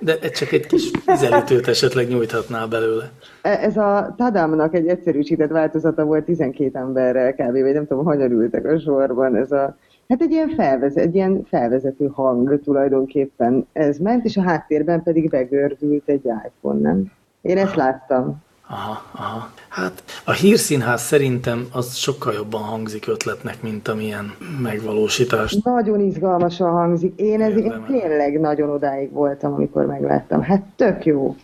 [0.00, 3.10] De csak egy kis ízelítőt esetleg nyújthatnál belőle.
[3.42, 7.52] E, ez a Tadamnak egy egyszerűsített változata volt 12 emberrel kb.
[7.52, 9.36] vagy nem tudom, hogyan ültek a sorban.
[9.36, 9.76] Ez a
[10.10, 15.28] Hát egy ilyen, felvezet, egy ilyen felvezető hang tulajdonképpen ez ment, és a háttérben pedig
[15.28, 17.12] begördült egy iPhone, nem?
[17.42, 18.42] Én ezt láttam.
[18.68, 19.52] Aha, aha.
[19.68, 25.56] Hát a hírszínház szerintem az sokkal jobban hangzik ötletnek, mint amilyen megvalósítás.
[25.62, 27.12] Nagyon izgalmasan hangzik.
[27.16, 30.42] Én, ez, én tényleg nagyon odáig voltam, amikor megláttam.
[30.42, 31.36] Hát tök jó.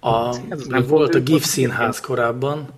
[0.00, 0.36] A,
[0.70, 2.68] ez volt a GIF színház korábban,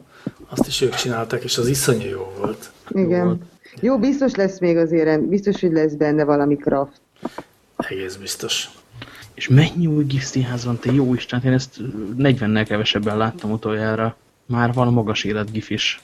[0.49, 2.71] azt is ők csinálták, és az iszonyú jó volt.
[2.89, 3.19] Igen.
[3.19, 3.43] Jó volt.
[3.81, 7.01] Jó, biztos lesz még azért, biztos, hogy lesz benne valami kraft.
[7.77, 8.69] Egész biztos.
[9.35, 11.77] És mennyi új GIF van, te jó Isten, én ezt
[12.19, 14.17] 40-nel kevesebben láttam utoljára.
[14.47, 16.03] Már van a magas élet GIF is.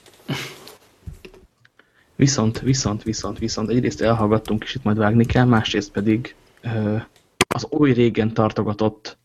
[2.15, 6.35] Viszont, viszont, viszont, viszont egyrészt elhallgattunk, és itt majd vágni kell, másrészt pedig
[7.47, 9.17] az oly régen tartogatott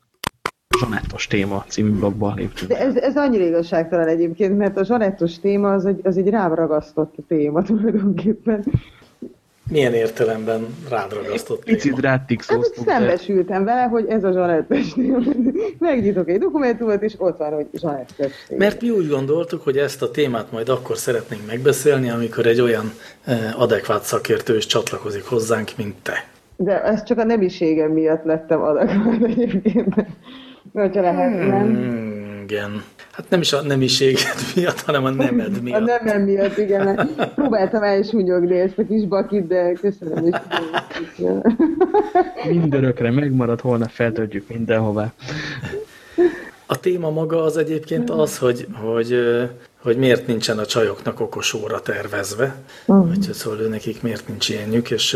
[0.80, 2.70] zsanettos téma című blogba léptünk.
[2.70, 6.54] De ez, ez annyira igazságtalan egyébként, mert a zsanettos téma az egy, az egy rám
[6.54, 8.64] ragasztott téma tulajdonképpen.
[9.70, 11.76] Milyen értelemben rád ragasztott téma?
[11.76, 15.18] Picit rád hát, szembesültem vele, hogy ez a zsanettes téma.
[15.78, 18.58] Megnyitok egy dokumentumot, és ott van, hogy zsanettes téma.
[18.58, 22.92] Mert mi úgy gondoltuk, hogy ezt a témát majd akkor szeretnénk megbeszélni, amikor egy olyan
[23.24, 26.28] eh, adekvát szakértő is csatlakozik hozzánk, mint te.
[26.56, 29.94] De ez csak a nemiségem miatt lettem adekvát egyébként.
[30.72, 31.60] Hogyha lehetne.
[31.60, 32.82] Hmm, igen.
[33.12, 34.22] Hát nem is a nemiséged
[34.56, 35.80] miatt, hanem a nemed miatt.
[35.80, 37.10] A nemem miatt, igen.
[37.34, 40.36] Próbáltam elsúnyogni ezt a kis bakit, de köszönöm is.
[42.48, 45.12] Mindörökre megmarad, holnap feltöltjük mindenhová.
[46.66, 49.14] A téma maga az egyébként az, hogy, hogy,
[49.82, 52.54] hogy miért nincsen a csajoknak okos óra tervezve,
[52.86, 53.08] uh-huh.
[53.08, 55.14] vagy szóval nekik miért nincs ilyenjük, és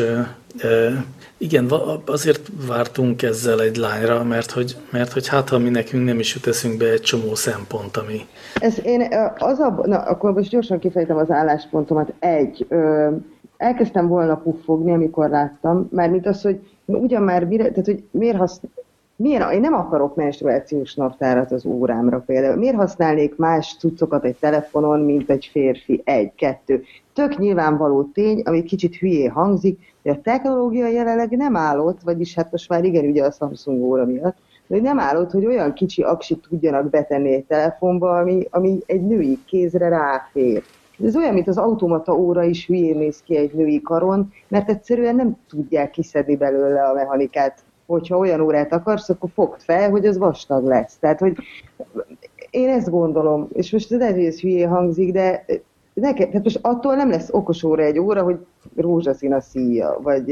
[0.59, 1.05] e,
[1.39, 1.71] igen,
[2.07, 6.35] azért vártunk ezzel egy lányra, mert hogy, mert hogy hát ha mi nekünk nem is
[6.35, 8.27] jut eszünkbe egy csomó szempont, ami...
[8.61, 12.13] Ez én, az a, na, akkor most gyorsan kifejtem az álláspontomat.
[12.19, 13.11] Egy, ö,
[13.57, 18.37] elkezdtem volna puffogni, amikor láttam, mert mint az, hogy ugyan már mire, tehát hogy miért
[18.37, 18.73] használ,
[19.17, 22.57] Miért, én nem akarok menstruációs naptárat az órámra például.
[22.57, 26.03] Miért használnék más cuccokat egy telefonon, mint egy férfi?
[26.05, 26.83] Egy, kettő.
[27.13, 32.51] Tök nyilvánvaló tény, ami kicsit hülyé hangzik, hogy a technológia jelenleg nem állott, vagyis hát
[32.51, 36.47] most már igen, ugye a Samsung óra miatt, de nem állott, hogy olyan kicsi aksit
[36.49, 40.63] tudjanak betenni egy telefonba, ami, ami egy női kézre ráfér.
[41.05, 45.17] Ez olyan, mint az automata óra is hülyén néz ki egy női karon, mert egyszerűen
[45.17, 50.19] nem tudják kiszedni belőle a mechanikát hogyha olyan órát akarsz, akkor fogd fel, hogy az
[50.19, 50.97] vastag lesz.
[50.97, 51.37] Tehát, hogy
[52.51, 55.45] én ezt gondolom, és most ez hülyé hangzik, de
[55.93, 58.37] nekem, tehát most attól nem lesz okos óra egy óra, hogy
[58.77, 60.31] rózsaszín a szíja, vagy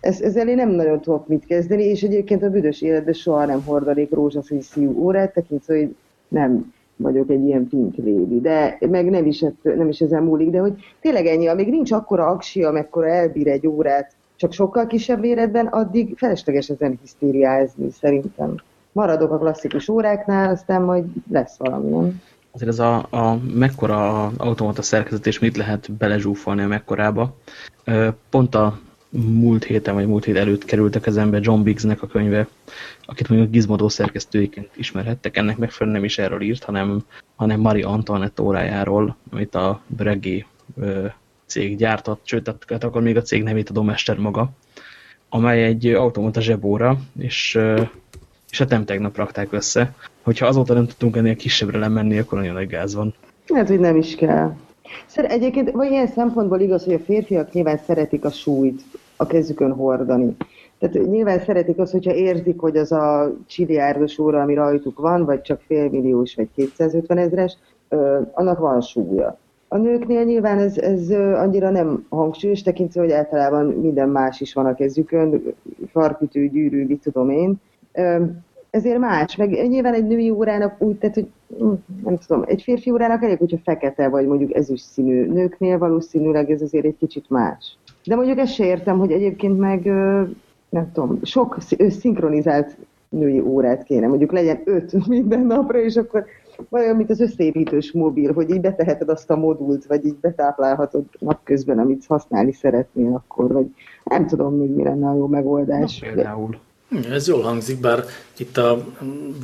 [0.00, 3.62] ez, ezzel én nem nagyon tudok mit kezdeni, és egyébként a büdös életben soha nem
[3.64, 5.96] hordanék rózsaszín szíjú órát, tekintve, hogy
[6.28, 10.58] nem, vagyok egy ilyen pink lady, de meg nem is, nem is ezen múlik, de
[10.58, 15.66] hogy tényleg ennyi, amíg nincs akkora aksi, amekkora elbír egy órát, csak sokkal kisebb méretben,
[15.66, 18.54] addig felesleges ezen hisztériázni szerintem.
[18.92, 22.22] Maradok a klasszikus óráknál, aztán majd lesz valami, nem?
[22.50, 27.36] Azért ez a, a mekkora automata szerkezet, és mit lehet belezsúfolni a mekkorába.
[28.30, 28.78] Pont a
[29.10, 32.48] múlt héten, vagy múlt hét előtt kerültek kezembe John Biggsnek a könyve,
[33.04, 35.36] akit mondjuk Gizmodo szerkesztőiként ismerhettek.
[35.36, 37.04] Ennek megfelelően nem is erről írt, hanem,
[37.36, 40.46] hanem Marie Antoinette órájáról, amit a Breguet
[41.50, 44.50] cég gyártott, sőt, tehát akkor még a cég nevét a Domester maga,
[45.28, 47.58] amely egy automata zsebóra, és,
[48.50, 49.94] és hát nem tegnap rakták össze.
[50.22, 53.14] Hogyha azóta nem tudtunk ennél kisebbre lemenni, akkor nagyon nagy gáz van.
[53.54, 54.54] Hát, hogy nem is kell.
[55.06, 58.82] Szer egyébként, vagy ilyen szempontból igaz, hogy a férfiak nyilván szeretik a súlyt
[59.16, 60.36] a kezükön hordani.
[60.78, 65.40] Tehát nyilván szeretik azt, hogyha érzik, hogy az a csiliárdos óra, ami rajtuk van, vagy
[65.40, 67.56] csak félmilliós, vagy 250 ezres,
[68.32, 69.38] annak van súlya.
[69.72, 74.66] A nőknél nyilván ez, ez annyira nem hangsúlyos, tekintve, hogy általában minden más is van
[74.66, 75.42] a kezükön,
[75.92, 77.60] farkütő, gyűrű, mit tudom én.
[78.70, 81.28] Ezért más, meg nyilván egy női órának úgy, tehát, hogy
[81.58, 81.72] hm,
[82.04, 85.26] nem tudom, egy férfi órának elég, hogyha fekete vagy mondjuk ezüst színű.
[85.26, 87.76] Nőknél valószínűleg ez azért egy kicsit más.
[88.04, 89.84] De mondjuk ezt se értem, hogy egyébként meg,
[90.68, 91.56] nem tudom, sok
[91.88, 92.76] szinkronizált
[93.08, 96.24] női órát kéne, mondjuk legyen öt minden napra, és akkor
[96.70, 101.78] olyan, mint az összeépítős mobil, hogy így beteheted azt a modult, vagy így betáplálhatod napközben,
[101.78, 103.66] amit használni szeretnél akkor, vagy
[104.04, 106.00] nem tudom még mi lenne a jó megoldás.
[106.00, 106.58] Na, például.
[107.10, 108.04] Ez jól hangzik, bár
[108.36, 108.84] itt a,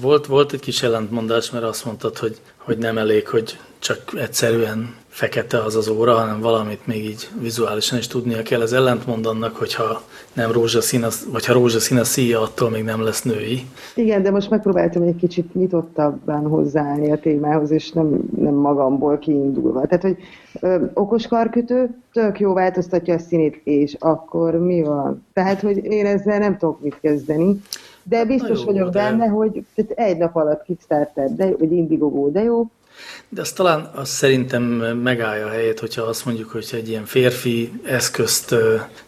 [0.01, 4.95] volt, volt egy kis ellentmondás, mert azt mondtad, hogy, hogy nem elég, hogy csak egyszerűen
[5.17, 8.63] fekete az az óra, hanem valamit még így vizuálisan is tudnia kell.
[8.63, 10.03] Ez ellentmond annak, hogyha
[10.33, 13.67] nem rózsaszín, vagy ha rózsaszín a szíja, attól még nem lesz női.
[13.95, 19.87] Igen, de most megpróbáltam egy kicsit nyitottabban hozzáállni a témához, és nem, nem magamból kiindulva.
[19.87, 20.17] Tehát, hogy
[20.61, 25.27] ö, okos karkötő tök jó változtatja a színét, és akkor mi van?
[25.33, 27.61] Tehát, hogy én ezzel nem tudok mit kezdeni.
[28.03, 28.99] De biztos jó, vagyok de...
[28.99, 32.67] benne, hogy tehát egy nap alatt Kickstarter, de, vagy Indiegogo, de jó,
[33.29, 34.63] de azt talán azt szerintem
[35.03, 38.55] megállja a helyét, hogyha azt mondjuk, hogy egy ilyen férfi eszközt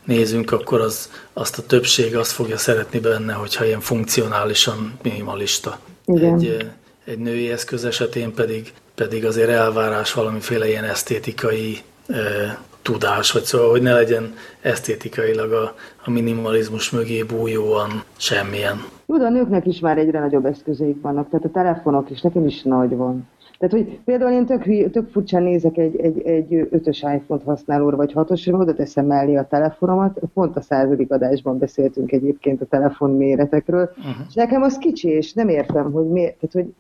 [0.04, 5.78] nézünk, akkor az, azt a többség azt fogja szeretni benne, hogyha ilyen funkcionálisan minimalista.
[6.04, 6.34] Igen.
[6.34, 6.70] Egy,
[7.04, 13.70] egy női eszköz esetén pedig, pedig azért elvárás valamiféle ilyen esztétikai e, tudás, vagy szóval,
[13.70, 15.74] hogy ne legyen esztétikailag a,
[16.04, 18.84] a minimalizmus mögé bújóan semmilyen.
[19.06, 22.62] Jó, a nőknek is már egyre nagyobb eszközeik vannak, tehát a telefonok is, nekem is
[22.62, 23.28] nagy van.
[23.58, 28.12] Tehát, hogy például én tök, tök furcsán nézek egy, egy, egy ötös iPhone-t használóra, vagy
[28.12, 33.90] hatosra, oda teszem mellé a telefonomat, pont a századik adásban beszéltünk egyébként a telefon méretekről,
[33.98, 34.26] uh-huh.
[34.28, 36.74] és nekem az kicsi, és nem értem, hogy miért, tehát, hogy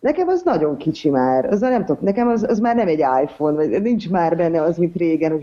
[0.00, 3.56] Nekem az nagyon kicsi már, az nem tudok, nekem az, az már nem egy iPhone,
[3.56, 5.42] vagy nincs már benne az, mint régen, hogy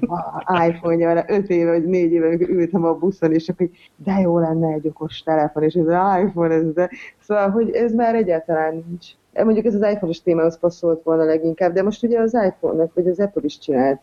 [0.67, 4.39] iPhone-ja van, öt éve vagy négy éve, amikor ültem a buszon, és akkor de jó
[4.39, 6.89] lenne egy okos telefon, és ez az iPhone, ez de...
[7.19, 9.07] Szóval, hogy ez már egyáltalán nincs.
[9.43, 13.19] Mondjuk ez az iPhone-os témához passzolt volna leginkább, de most ugye az iPhone-nak, vagy az
[13.19, 13.99] Apple is csinált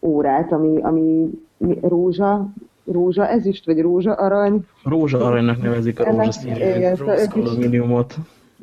[0.00, 1.30] órát, ami, ami
[1.80, 2.48] rózsa,
[2.92, 4.66] rózsa ezüst, vagy rózsa arany.
[4.84, 8.14] Rózsa aranynak nevezik a rózsaszínű alumíniumot.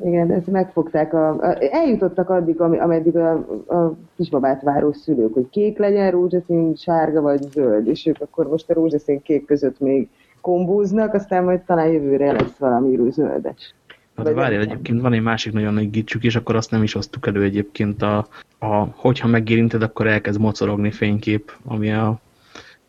[0.04, 1.14] Igen, ezt megfogták.
[1.14, 3.32] A, a, eljutottak addig, ameddig a,
[3.68, 8.70] a kisbabát váró szülők, hogy kék legyen, rózsaszín, sárga vagy zöld, és ők akkor most
[8.70, 10.10] a rózsaszín kék között még
[10.42, 13.76] kombóznak, aztán majd talán jövőre lesz valami zöldes.
[14.18, 17.28] Hát várjál, egyébként van egy másik nagyon nagy gicsük, és akkor azt nem is osztuk
[17.28, 18.28] elő egyébként, a,
[18.60, 22.20] a, hogyha megérinted, akkor elkezd mocorogni fénykép, ami a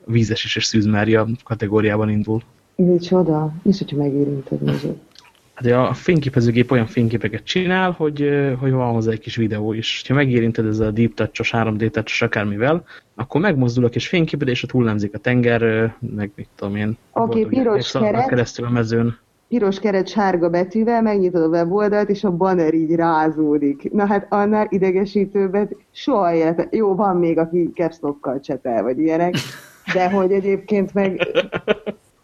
[0.04, 2.42] vízes és szűzmária kategóriában indul.
[2.74, 3.52] Micsoda?
[3.62, 4.94] És hogyha megérinted nézd.
[5.54, 10.04] Hát a fényképezőgép olyan fényképeket csinál, hogy, hogy van hozzá egy kis videó is.
[10.08, 12.84] Ha megérinted ezzel a deep touch-os, 3D touch akármivel,
[13.14, 16.96] akkor megmozdul a kis fényképed, és ott hullámzik a tenger, meg mit tudom én.
[17.12, 18.26] Oké, okay, piros keret.
[18.26, 23.92] keresztül a mezőn piros keret sárga betűvel, megnyitod a weboldalt, és a banner így rázódik.
[23.92, 26.68] Na hát annál idegesítőbbet soha élet.
[26.70, 29.35] Jó, van még, aki capslokkal csetel, vagy ilyenek,
[29.92, 31.20] de hogy egyébként meg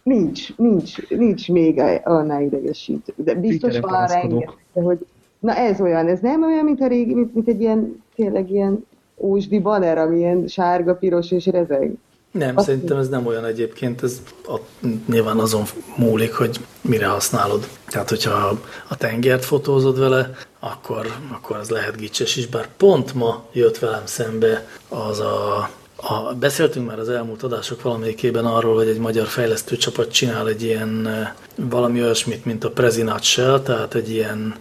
[0.03, 3.13] nincs, nincs, nincs még annál idegesítő.
[3.17, 5.07] De biztos van rengeteg, hogy
[5.39, 8.87] na ez olyan, ez nem olyan, mint a régi, mint, mint egy ilyen, tényleg ilyen
[9.17, 11.95] ósdi banner, ami ilyen sárga, piros és rezeg.
[12.33, 14.57] Nem, Azt szerintem ez nem olyan egyébként, ez a,
[15.07, 15.65] nyilván azon
[15.97, 17.69] múlik, hogy mire használod.
[17.87, 23.45] Tehát, hogyha a tengert fotózod vele, akkor, akkor az lehet gicses is, bár pont ma
[23.53, 25.71] jött velem szembe az a
[26.05, 30.63] A, beszéltünk már az elmúlt adások valamelyikében arról, hogy egy magyar fejlesztő csapat csinál egy
[30.63, 31.09] ilyen
[31.55, 34.57] valami olyasmit, mint a Prezinatshell, tehát egy ilyen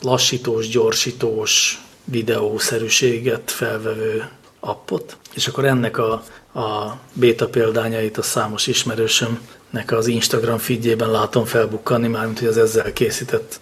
[0.00, 4.28] lassítós, gyorsítós videószerűséget felvevő
[4.60, 6.22] appot, és akkor ennek a,
[6.54, 12.92] a beta példányait a számos ismerősömnek az Instagram feedjében látom felbukkanni, mármint hogy az ezzel
[12.92, 13.60] készített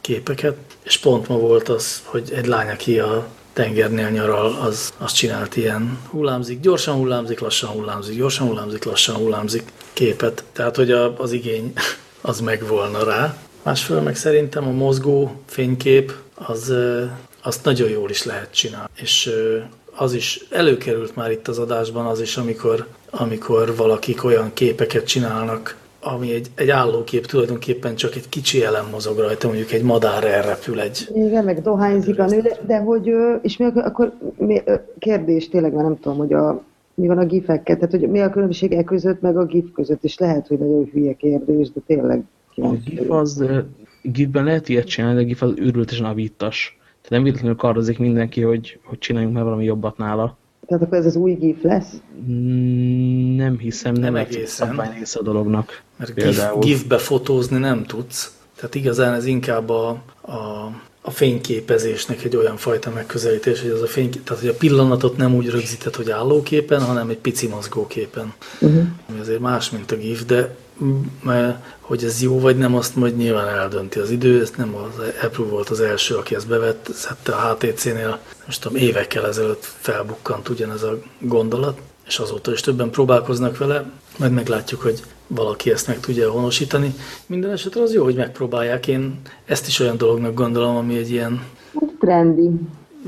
[0.00, 5.12] képeket, és pont ma volt az, hogy egy lány, aki a tengernél nyaral, az, az
[5.12, 10.44] csinált ilyen hullámzik, gyorsan hullámzik, lassan hullámzik, gyorsan hullámzik, lassan hullámzik képet.
[10.52, 11.72] Tehát, hogy a, az igény
[12.20, 13.36] az megvolna rá.
[13.62, 16.72] Másfél meg szerintem a mozgó fénykép az,
[17.42, 18.88] azt nagyon jól is lehet csinálni.
[18.94, 19.30] És
[19.96, 25.76] az is előkerült már itt az adásban az is, amikor, amikor valakik olyan képeket csinálnak,
[26.00, 30.80] ami egy, egy állókép tulajdonképpen csak egy kicsi elem mozog rajta, mondjuk egy madár elrepül
[30.80, 31.08] egy...
[31.14, 33.10] Igen, meg dohányzik a nő, de, de hogy,
[33.42, 34.62] és mi akkor mi,
[34.98, 36.62] kérdés tényleg, mert nem tudom, hogy a,
[36.94, 40.04] mi van a gifekkel, tehát hogy mi a különbség e között, meg a gif között,
[40.04, 42.22] és lehet, hogy nagyon hülye kérdés, de tényleg...
[42.56, 43.44] A gif az,
[44.02, 46.78] gifben lehet ilyet csinálni, de a gif az őrültesen avítas.
[47.04, 50.36] Tehát nem véletlenül kardozik mindenki, hogy, hogy csináljunk már valami jobbat nála.
[50.66, 51.92] Tehát akkor ez az új GIF lesz?
[52.30, 54.92] Mm, nem hiszem, nem, nem egészen.
[54.98, 55.82] Része a dolognak.
[55.96, 58.38] Mert GIF, GIF-be fotózni nem tudsz.
[58.56, 59.88] Tehát igazán ez inkább a,
[60.20, 65.16] a, a fényképezésnek egy olyan fajta megközelítés, hogy az a fény, tehát hogy a pillanatot
[65.16, 68.32] nem úgy rögzített, hogy állóképen, hanem egy pici mozgóképen.
[68.60, 68.82] Uh-huh.
[69.08, 70.56] Ami azért más, mint a GIF, de
[71.80, 75.44] hogy ez jó vagy nem, azt majd nyilván eldönti az idő, ezt nem az Apple
[75.44, 80.82] volt az első, aki ezt bevett, szedte a HTC-nél, most tudom, évekkel ezelőtt felbukkant ugyanez
[80.82, 86.30] a gondolat, és azóta is többen próbálkoznak vele, majd meglátjuk, hogy valaki ezt meg tudja
[86.30, 86.94] honosítani.
[87.26, 88.86] Minden esetre az jó, hogy megpróbálják.
[88.86, 91.42] Én ezt is olyan dolognak gondolom, ami egy ilyen...
[92.00, 92.50] Trendi.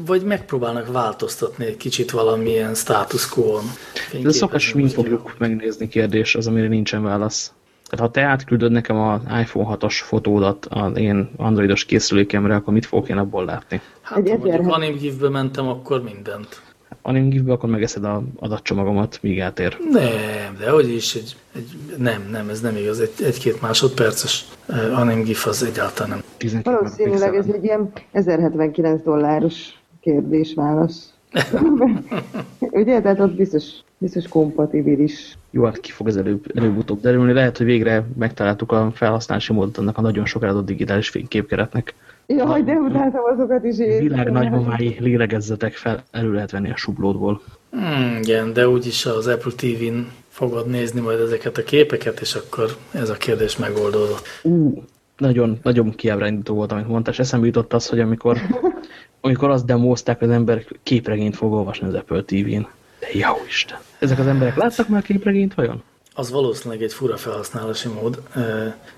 [0.05, 3.65] Vagy megpróbálnak változtatni egy kicsit valamilyen status quo-on.
[4.13, 7.53] Ez a szokás, mint fogjuk megnézni kérdés, az, amire nincsen válasz.
[7.89, 12.87] Tehát ha te átküldöd nekem az iPhone 6-os fotódat az én androidos készülékemre, akkor mit
[12.87, 13.81] fogok én abból látni?
[14.03, 16.61] Hát, ha mondjuk AnimGIF-be mentem, akkor mindent.
[17.03, 19.79] AnimGIF-be, akkor megeszed a adatcsomagomat, míg átér.
[19.91, 23.01] Nem, de hogy is, egy, egy, nem, nem, ez nem igaz.
[23.01, 26.63] Egy, egy-két másodperces uh, AnimGIF az egyáltalán nem.
[26.63, 29.75] Valószínűleg ez egy ilyen 1079 dolláros
[30.07, 31.15] kérdés-válasz.
[32.61, 33.01] Ugye?
[33.01, 33.65] Tehát ott biztos,
[33.99, 35.39] biztos kompatibilis.
[35.51, 37.33] Jó, hát ki fog ez előbb, előbb-utóbb derülni.
[37.33, 41.95] Lehet, hogy végre megtaláltuk a felhasználási módot annak a nagyon sok eladott digitális fényképkeretnek.
[42.27, 44.01] Jaj, de utáltam azokat is én.
[44.01, 47.41] Világ nagymamái lélegezzetek fel, elő lehet venni a sublódból.
[47.71, 52.77] Hmm, igen, de úgyis az Apple TV-n fogod nézni majd ezeket a képeket, és akkor
[52.91, 54.27] ez a kérdés megoldódott.
[54.43, 54.83] Uh,
[55.17, 58.39] nagyon, nagyon kiábrándító volt, amit mondtál, és eszembe jutott az, hogy amikor
[59.27, 62.67] amikor azt demózták, az emberek képregényt fog olvasni az Apple TV-n.
[63.01, 63.79] De jó Isten!
[63.99, 65.83] Ezek az emberek láttak már képregényt vajon?
[66.15, 68.23] Az valószínűleg egy fura felhasználási mód.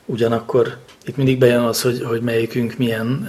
[0.04, 3.28] Ugyanakkor itt mindig bejön az, hogy, hogy melyikünk milyen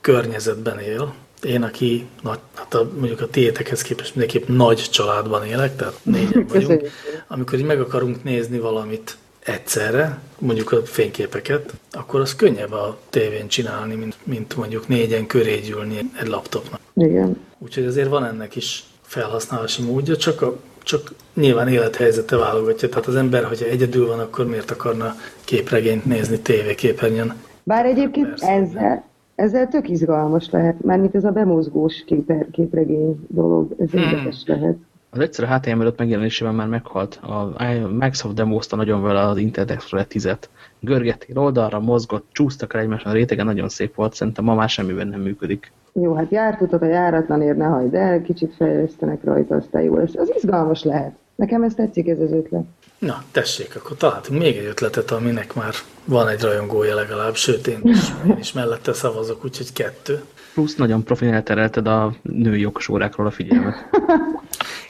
[0.00, 1.14] környezetben él.
[1.42, 6.46] Én, aki nagy, hát a, mondjuk a tiétekhez képest mindenképp nagy családban élek, tehát négyen
[6.46, 6.90] vagyunk.
[7.26, 13.48] Amikor így meg akarunk nézni valamit egyszerre, mondjuk a fényképeket, akkor az könnyebb a tévén
[13.48, 16.80] csinálni, mint, mint mondjuk négyen köré gyűlni egy laptopnak.
[16.94, 17.40] Igen.
[17.58, 22.88] Úgyhogy azért van ennek is felhasználási módja, csak, a, csak nyilván élethelyzete válogatja.
[22.88, 27.34] Tehát az ember, hogyha egyedül van, akkor miért akarna képregényt nézni tévéképernyőn?
[27.62, 29.04] Bár egyébként ezzel,
[29.34, 34.00] ezzel tök izgalmas lehet, mármint ez a bemozgós képer, képregény dolog, ez hmm.
[34.00, 34.76] érdekes lehet.
[35.10, 37.14] Az egyszerű HTML5 megjelenésében már meghalt.
[37.22, 37.54] A
[37.88, 40.42] Microsoft demózta nagyon vele az Internet Explorer 10-et.
[40.80, 45.08] Görgettél oldalra, mozgott, csúsztak rá egymáson, a rétege nagyon szép volt, szerintem ma már semmiben
[45.08, 45.72] nem működik.
[45.92, 50.14] Jó, hát jártutok a járatlan érne hagyd el, kicsit fejlesztenek rajta, aztán jó lesz.
[50.14, 51.12] Az izgalmas lehet.
[51.34, 52.64] Nekem ez tetszik, ez az ötlet.
[52.98, 55.72] Na, tessék, akkor találtunk még egy ötletet, aminek már
[56.04, 60.22] van egy rajongója legalább, sőt, én is, én is mellette szavazok, úgyhogy kettő.
[60.54, 63.74] Plusz nagyon profin elterelted a női jogosórákról a figyelmet.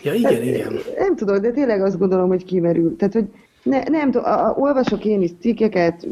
[0.07, 0.73] ja, igen, hát, igen.
[0.99, 2.97] Nem tudom, de tényleg azt gondolom, hogy kimerül.
[2.97, 3.29] Tehát, hogy
[3.63, 6.07] ne, nem tudom, a, a, olvasok én is cikkeket,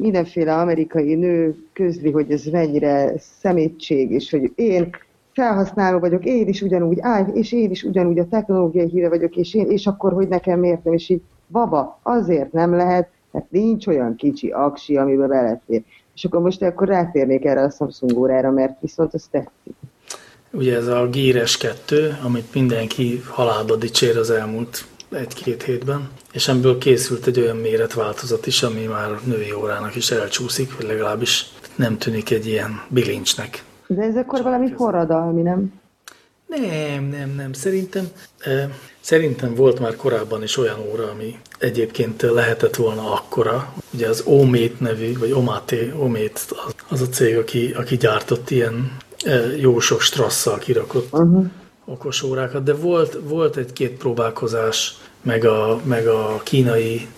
[0.00, 4.90] mindenféle amerikai nő közli, hogy ez mennyire szemétség, és hogy én
[5.32, 9.54] felhasználó vagyok, én is ugyanúgy, áj, és én is ugyanúgy a technológiai híre vagyok, és,
[9.54, 13.86] én, és akkor, hogy nekem miért nem, és így, baba, azért nem lehet, mert nincs
[13.86, 15.82] olyan kicsi aksi, amiben belefér.
[16.14, 19.74] És akkor most akkor rátérnék erre a Samsung órára, mert viszont az tetszik.
[20.52, 26.78] Ugye ez a Gíres 2, amit mindenki halálba dicsér az elmúlt egy-két hétben, és ebből
[26.78, 32.30] készült egy olyan méretváltozat is, ami már női órának is elcsúszik, vagy legalábbis nem tűnik
[32.30, 33.64] egy ilyen bilincsnek.
[33.86, 35.72] De ez akkor valami forradalmi, nem?
[36.46, 37.52] Nem, nem, nem.
[37.52, 38.70] Szerintem, eh,
[39.00, 43.74] szerintem volt már korábban is olyan óra, ami egyébként lehetett volna akkora.
[43.94, 48.96] Ugye az Omét nevű, vagy Omate, Omét az, az a cég, aki, aki gyártott ilyen
[49.58, 51.46] jó sok strasszal kirakott uh-huh.
[51.84, 57.08] okos órákat, de volt, volt egy-két próbálkozás, meg a, meg a kínai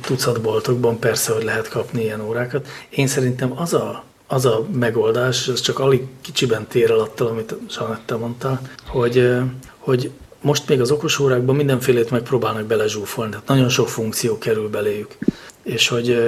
[0.00, 2.66] tucatboltokban persze, hogy lehet kapni ilyen órákat.
[2.90, 7.54] Én szerintem az a, az a megoldás, ez csak alig kicsiben tér el attól, amit
[7.68, 9.36] Sanetta mondta, hogy,
[9.78, 10.10] hogy
[10.40, 15.16] most még az okos órákban mindenfélét megpróbálnak belezsúfolni, tehát nagyon sok funkció kerül beléjük,
[15.62, 16.18] és hogy,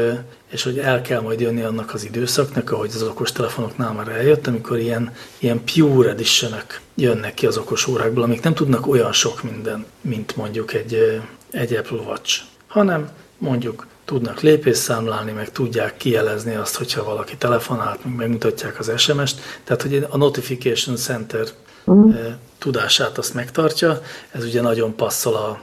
[0.51, 4.79] és hogy el kell majd jönni annak az időszaknak, ahogy az okostelefonoknál már eljött, amikor
[4.79, 6.53] ilyen, ilyen pure edition
[6.95, 11.75] jönnek ki az okos órákból, amik nem tudnak olyan sok minden, mint mondjuk egy, egy
[11.75, 18.79] Apple Watch, hanem mondjuk tudnak lépésszámlálni, meg tudják kijelezni azt, hogyha valaki telefonált, meg megmutatják
[18.79, 21.47] az SMS-t, tehát hogy a Notification Center
[21.85, 22.27] uh-huh.
[22.59, 25.61] tudását azt megtartja, ez ugye nagyon passzol a,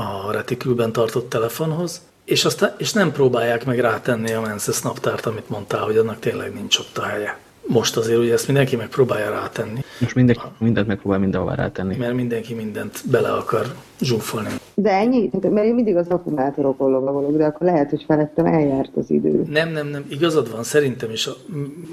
[0.00, 5.48] a retikülben tartott telefonhoz, és, aztán, és nem próbálják meg rátenni a Menses naptárt, amit
[5.48, 7.38] mondtál, hogy annak tényleg nincs ott a helye.
[7.66, 9.84] Most azért ugye ezt mindenki megpróbálja rátenni.
[10.00, 11.96] Most mindenki mindent megpróbál mindenhová rátenni.
[11.96, 14.48] Mert mindenki mindent bele akar zsúfolni.
[14.74, 15.30] De ennyi?
[15.50, 19.44] Mert én mindig az akkumulátorokon lovagolok, de akkor lehet, hogy felettem eljárt az idő.
[19.48, 20.04] Nem, nem, nem.
[20.08, 21.28] Igazad van, szerintem is,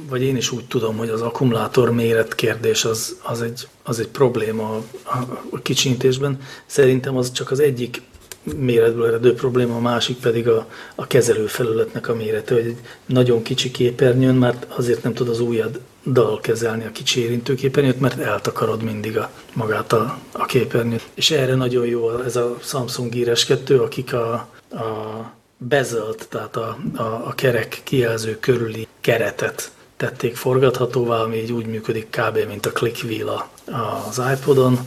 [0.09, 4.07] vagy én is úgy tudom, hogy az akkumulátor méret kérdés az, az, egy, az egy
[4.07, 5.17] probléma a, a,
[5.51, 6.37] a kicsintésben.
[6.65, 8.01] Szerintem az csak az egyik
[8.43, 13.71] méretből eredő probléma, a másik pedig a, a kezelőfelületnek a mérete, hogy egy nagyon kicsi
[13.71, 19.17] képernyőn, mert azért nem tud az ujjad dal kezelni a kicsi érintőképernyőt, mert eltakarod mindig
[19.17, 21.09] a, magát a, a képernyőt.
[21.13, 24.31] És erre nagyon jó ez a Samsung Gear 2, akik a,
[24.71, 31.65] a bezelt, tehát a, a, a kerek kijelző körüli keretet tették forgathatóvá, ami így úgy
[31.65, 32.37] működik kb.
[32.47, 33.49] mint a click wheel
[34.09, 34.79] az iPodon,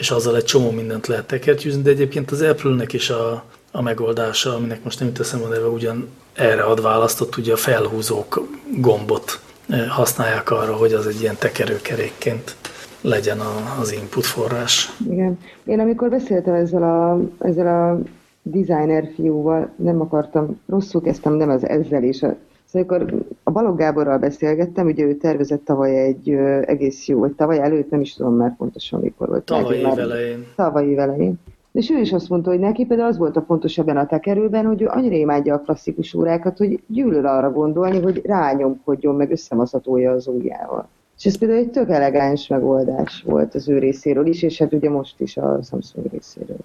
[0.00, 4.54] és azzal egy csomó mindent lehet tekertyűzni, de egyébként az Apple-nek is a, a megoldása,
[4.54, 8.48] aminek most nem teszem a neve, ugyan erre ad választott, ugye a felhúzók
[8.80, 12.56] gombot e, használják arra, hogy az egy ilyen tekerőkerékként
[13.00, 14.92] legyen a, az input forrás.
[15.10, 15.38] Igen.
[15.64, 17.98] Én amikor beszéltem ezzel a, ezzel a
[18.42, 22.36] designer fiúval, nem akartam, rosszul kezdtem, nem az ezzel és a
[22.72, 27.32] Szóval amikor a Balogh Gáborral beszélgettem, ugye ő tervezett tavaly egy ö, egész jó, vagy
[27.32, 29.44] tavaly előtt, nem is tudom már pontosan mikor volt.
[29.44, 30.46] Tavaly év elején.
[30.56, 31.38] Tavaly év elején.
[31.72, 34.66] És ő is azt mondta, hogy neki például az volt a fontos ebben a tekerőben,
[34.66, 40.12] hogy ő annyira imádja a klasszikus órákat, hogy gyűlöl arra gondolni, hogy rányomkodjon, meg összemaszatolja
[40.12, 40.88] az ujjával.
[41.18, 44.90] És ez például egy tök elegáns megoldás volt az ő részéről is, és hát ugye
[44.90, 46.58] most is a Samsung részéről.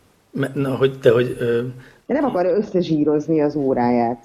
[0.53, 1.37] Na, hogy, de hogy...
[1.39, 1.61] Ö...
[2.05, 4.23] De nem akarja összezsírozni az óráját.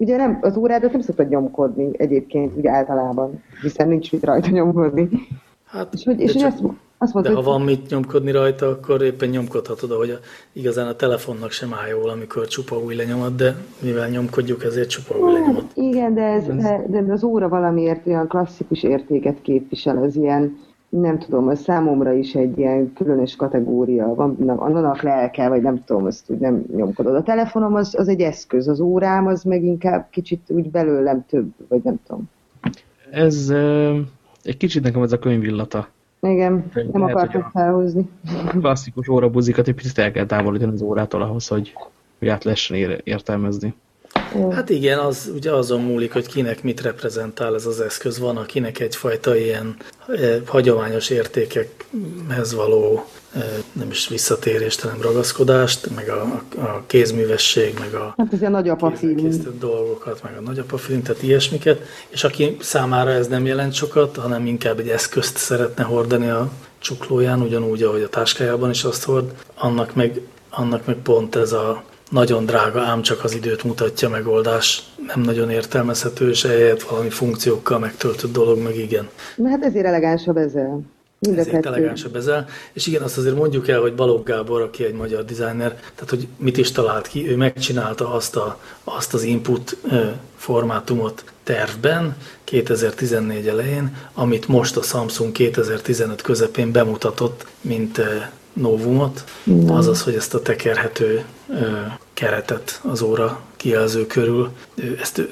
[0.00, 5.08] Ugye nem, az órádat nem szoktad nyomkodni egyébként, ugye általában, hiszen nincs mit rajta nyomkodni.
[5.64, 6.62] Hát, és hogy, és csak, azt,
[6.98, 10.18] azt mondta, de ha van mit nyomkodni rajta, akkor éppen nyomkodhatod, ahogy a,
[10.52, 15.18] igazán a telefonnak sem áll jól, amikor csupa új lenyomat, de mivel nyomkodjuk, ezért csupa
[15.18, 15.70] új lenyomat.
[15.74, 20.58] Igen, de, ez, de, de az óra valamiért olyan klasszikus értéket képvisel, az ilyen
[20.88, 24.14] nem tudom, az számomra is egy ilyen különös kategória.
[24.14, 27.14] Van annak lelke, vagy nem tudom, azt úgy nem nyomkodod.
[27.14, 31.50] A telefonom az, az egy eszköz, az órám az meg inkább kicsit úgy belőlem több,
[31.68, 32.30] vagy nem tudom.
[33.10, 33.52] Ez
[34.42, 35.88] egy kicsit nekem ez a könyvillata.
[36.20, 38.08] Igen, Könyv, nem akartam felhozni.
[38.48, 41.72] Klasszikus órabuzikat egy picit el kell távolítani az órától ahhoz, hogy,
[42.18, 43.74] hogy át lehessen értelmezni.
[44.52, 48.18] Hát igen, az ugye azon múlik, hogy kinek mit reprezentál ez az eszköz.
[48.18, 49.76] Van, akinek egyfajta ilyen
[50.06, 53.04] eh, hagyományos értékekhez való
[53.34, 58.48] eh, nem is visszatérést, hanem ragaszkodást, meg a, a kézművesség, meg a hát ez a
[58.48, 58.92] nagyapa
[59.58, 64.46] dolgokat, meg a nagyapa film, tehát ilyesmiket, és aki számára ez nem jelent sokat, hanem
[64.46, 69.94] inkább egy eszközt szeretne hordani a csuklóján, ugyanúgy, ahogy a táskájában is azt hord, annak
[69.94, 70.20] meg,
[70.50, 75.50] annak meg pont ez a nagyon drága, ám csak az időt mutatja megoldás, nem nagyon
[75.50, 79.08] értelmezhető, és ehelyett valami funkciókkal megtöltött dolog, meg igen.
[79.36, 80.80] Na hát ezért elegánsabb ezzel.
[81.20, 82.46] Mind ezért elegánsabb ezzel.
[82.72, 86.28] És igen, azt azért mondjuk el, hogy Balogh Gábor, aki egy magyar designer, tehát hogy
[86.36, 89.76] mit is talált ki, ő megcsinálta azt, a, azt az input
[90.36, 98.00] formátumot tervben 2014 elején, amit most a Samsung 2015 közepén bemutatott, mint
[98.52, 99.24] novumot,
[99.66, 101.24] azaz, hogy ezt a tekerhető
[102.12, 104.50] keretet az óra kijelző körül,
[105.00, 105.22] ezt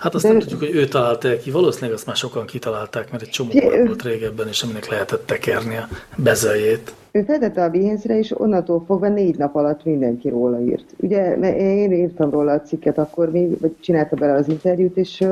[0.00, 0.30] Hát azt De...
[0.30, 3.84] nem tudjuk, hogy ő találta ki, valószínűleg azt már sokan kitalálták, mert egy csomó ő...
[3.84, 6.94] volt régebben, és aminek lehetett tekerni a bezeljét.
[7.10, 10.84] Ő fedette a behance és onnantól fogva négy nap alatt mindenki róla írt.
[10.96, 15.24] Ugye én írtam róla a cikket akkor, mi, vagy csinálta bele az interjút, és,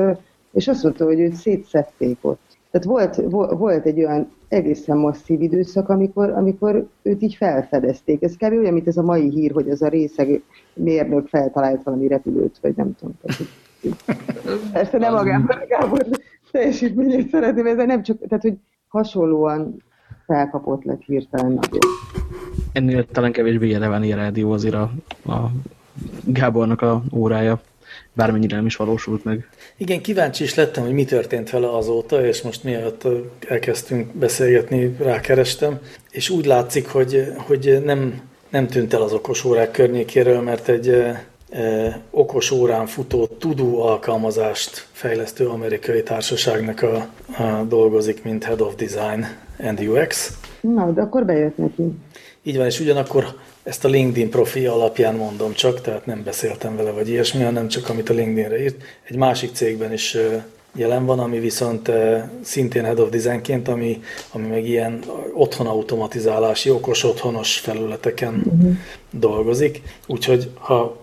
[0.51, 2.57] és azt mondta, hogy őt szétszették ott.
[2.71, 3.15] Tehát volt,
[3.57, 8.23] volt egy olyan egészen masszív időszak, amikor, amikor őt így felfedezték.
[8.23, 8.53] Ez kb.
[8.53, 10.41] olyan, mint ez a mai hír, hogy ez a részeg
[10.73, 13.17] mérnök feltalált valami repülőt, vagy nem tudom.
[14.71, 16.05] Persze nem a Gábor, Gábor
[16.51, 19.83] teljesítményét szeretném, ez nem csak, tehát hogy hasonlóan
[20.25, 21.79] felkapott lett hirtelen nagyon.
[22.71, 24.91] Ennél talán kevésbé jeleven rádió azért a,
[25.25, 25.51] a
[26.25, 27.61] Gábornak a órája
[28.19, 29.47] bármennyire nem is valósult meg.
[29.77, 33.07] Igen, kíváncsi is lettem, hogy mi történt vele azóta, és most miatt
[33.47, 35.79] elkezdtünk beszélgetni, rákerestem,
[36.11, 40.87] és úgy látszik, hogy, hogy nem, nem tűnt el az okos órák környékéről, mert egy
[41.49, 46.95] e, okos órán futó tudó alkalmazást fejlesztő amerikai társaságnak a,
[47.43, 49.25] a dolgozik, mint Head of Design
[49.59, 50.37] and UX.
[50.61, 51.83] Na, de akkor bejött neki.
[52.43, 53.35] Így van, és ugyanakkor
[53.69, 57.89] ezt a LinkedIn profi alapján mondom csak, tehát nem beszéltem vele, vagy ilyesmi, hanem csak
[57.89, 58.83] amit a LinkedInre írt.
[59.07, 60.17] Egy másik cégben is
[60.75, 61.91] jelen van, ami viszont
[62.41, 64.01] szintén Head of Designként, ami,
[64.31, 64.99] ami meg ilyen
[65.33, 68.71] otthon automatizálási, okos otthonos felületeken uh-huh.
[69.11, 69.81] dolgozik.
[70.07, 70.97] Úgyhogy ha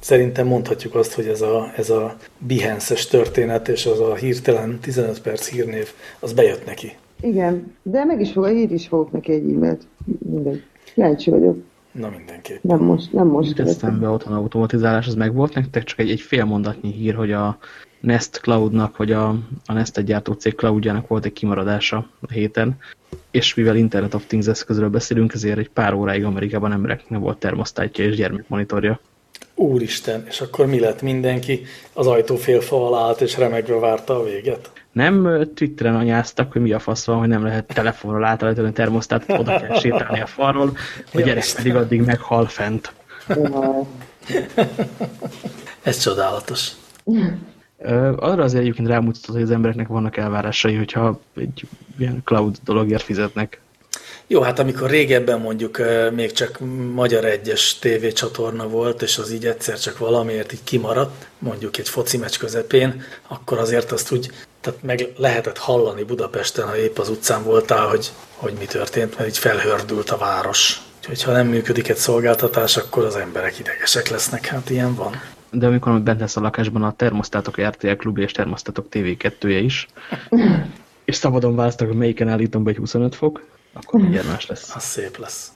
[0.00, 5.20] szerintem mondhatjuk azt, hogy ez a, ez a Behance-es történet és az a hirtelen 15
[5.20, 5.88] perc hírnév,
[6.20, 6.92] az bejött neki.
[7.20, 9.82] Igen, de meg is fog, így is fogok neki egy e-mailt.
[10.30, 10.62] Mindegy.
[10.94, 11.56] Kíváncsi vagyok.
[11.98, 12.62] Na mindenképp.
[12.62, 13.98] Nem most, nem most.
[13.98, 17.58] be otthon automatizálás, az megvolt nektek, csak egy, egy fél mondatnyi hír, hogy a
[18.00, 19.28] Nest Cloudnak, vagy a,
[19.66, 22.78] a Nest egy gyártó cég Cloudjának volt egy kimaradása a héten,
[23.30, 27.38] és mivel Internet of Things eszközről beszélünk, ezért egy pár óráig Amerikában embereknek nem volt
[27.38, 29.00] termosztátja és gyermekmonitorja.
[29.58, 31.62] Úristen, és akkor mi lett mindenki?
[31.92, 34.70] Az ajtó félfa alá állt, és remegve várta a véget?
[34.92, 39.38] Nem Twitteren anyáztak, hogy mi a fasz van, hogy nem lehet telefonról átállítani a termosztátot,
[39.38, 40.76] oda kell sétálni a falról,
[41.12, 42.92] hogy gyerek pedig addig meghal fent.
[45.82, 46.70] Ez csodálatos.
[48.16, 51.62] Arra azért egyébként rámutatott, hogy az embereknek vannak elvárásai, hogyha egy
[51.98, 53.60] ilyen cloud dologért fizetnek.
[54.30, 55.82] Jó, hát amikor régebben mondjuk
[56.14, 56.58] még csak
[56.94, 62.16] Magyar Egyes tévécsatorna volt, és az így egyszer csak valamiért így kimaradt, mondjuk egy foci
[62.16, 67.44] meccs közepén, akkor azért azt úgy tehát meg lehetett hallani Budapesten, ha épp az utcán
[67.44, 70.80] voltál, hogy, hogy mi történt, mert így felhördült a város.
[70.98, 75.12] Úgyhogy ha nem működik egy szolgáltatás, akkor az emberek idegesek lesznek, hát ilyen van.
[75.50, 79.88] De amikor bent lesz a lakásban a termosztátok RTL klubja és termosztátok TV2-je is,
[81.04, 83.42] és szabadon választok, hogy melyiken állítom be egy 25 fok,
[83.72, 84.76] akkor mindjárt más lesz.
[84.76, 85.52] Az szép lesz.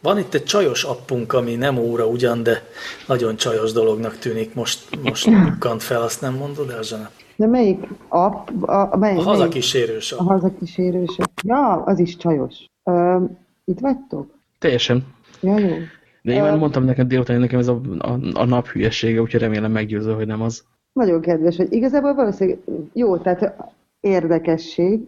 [0.00, 2.62] Van itt egy csajos appunk, ami nem óra ugyan, de
[3.06, 4.54] nagyon csajos dolognak tűnik.
[4.54, 7.10] Most, most bukkant fel, azt nem mondod el, Zsana?
[7.36, 8.48] De melyik app?
[8.60, 10.18] A, a, melyik, a hazakísérős app.
[10.18, 12.54] A hazakísérős Ja, az is csajos.
[12.82, 13.24] Ö,
[13.64, 14.34] itt vagytok?
[14.58, 15.06] Teljesen.
[15.40, 15.74] Ja, jó.
[16.22, 19.72] De én már mondtam neked délután, nekem ez a, a, a nap hülyesége, úgyhogy remélem
[19.72, 20.64] meggyőző, hogy nem az.
[20.92, 22.60] Nagyon kedves, hogy igazából valószínűleg
[22.92, 23.54] jó, tehát
[24.00, 25.00] érdekesség,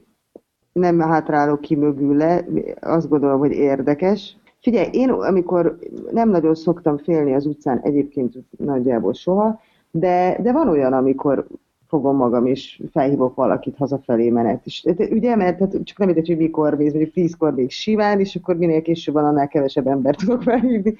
[0.79, 2.45] nem hátrálok ki mögül le,
[2.81, 4.37] azt gondolom, hogy érdekes.
[4.61, 5.79] Figyelj, én amikor
[6.11, 9.61] nem nagyon szoktam félni az utcán, egyébként nagyjából soha,
[9.91, 11.47] de, de van olyan, amikor
[11.89, 14.61] fogom magam, és felhívok valakit hazafelé menet.
[14.65, 18.37] És, ugye, mert tehát csak nem értem, hogy mikor mész, mondjuk tízkor még simán, és
[18.37, 20.95] akkor minél később van, annál kevesebb embert tudok felhívni.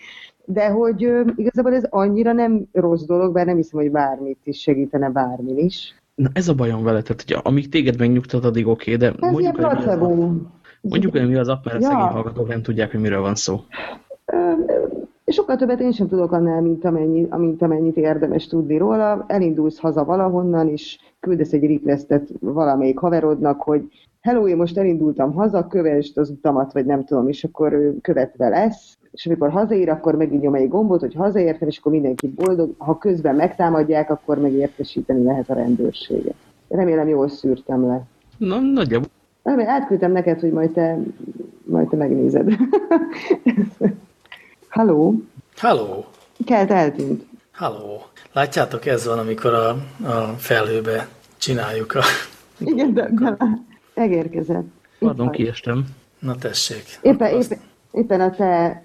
[0.45, 4.61] De hogy ö, igazából ez annyira nem rossz dolog, bár nem hiszem, hogy bármit is
[4.61, 5.95] segítene bármin is.
[6.17, 9.33] Na ez a bajom vele, tehát hogy amíg téged megnyugtat, addig oké, okay, de ez
[9.33, 10.01] mondjuk, hogy mi az app,
[10.81, 11.89] mondjuk, hogy mi az app, mert ja.
[11.89, 13.65] a szegény hallgatók nem tudják, hogy miről van szó.
[15.27, 19.25] És sokkal többet én sem tudok annál, mint, amennyi, mint amennyit érdemes tudni róla.
[19.29, 23.89] Elindulsz haza valahonnan, és küldesz egy requestet valamelyik haverodnak, hogy
[24.21, 28.49] hello, én most elindultam haza, kövesd az utamat, vagy nem tudom, és akkor ő követve
[28.49, 28.99] lesz.
[29.11, 32.75] És amikor hazaér, akkor megint nyom egy gombot, hogy hazaértem, és akkor mindenki boldog.
[32.79, 36.37] Ha közben megtámadják, akkor meg értesíteni lehet a rendőrséget.
[36.69, 38.03] Remélem jól szűrtem le.
[38.39, 39.09] Na, nagyjából.
[39.43, 40.99] Átküldtem neked, hogy majd te,
[41.65, 42.49] majd te megnézed.
[44.77, 45.15] Halló?
[45.57, 46.05] Halló?
[46.47, 47.27] Kelt eltűnt.
[47.53, 48.03] Halló.
[48.33, 49.69] Látjátok, ez van, amikor a,
[50.07, 51.09] a felhőbe
[51.39, 52.01] csináljuk a...
[52.59, 53.37] Igen, de, de
[53.95, 54.67] megérkezett.
[54.99, 55.85] Pardon, kiestem.
[56.19, 56.85] Na tessék.
[57.03, 57.59] Éppen, éppen,
[57.93, 58.83] éppen a te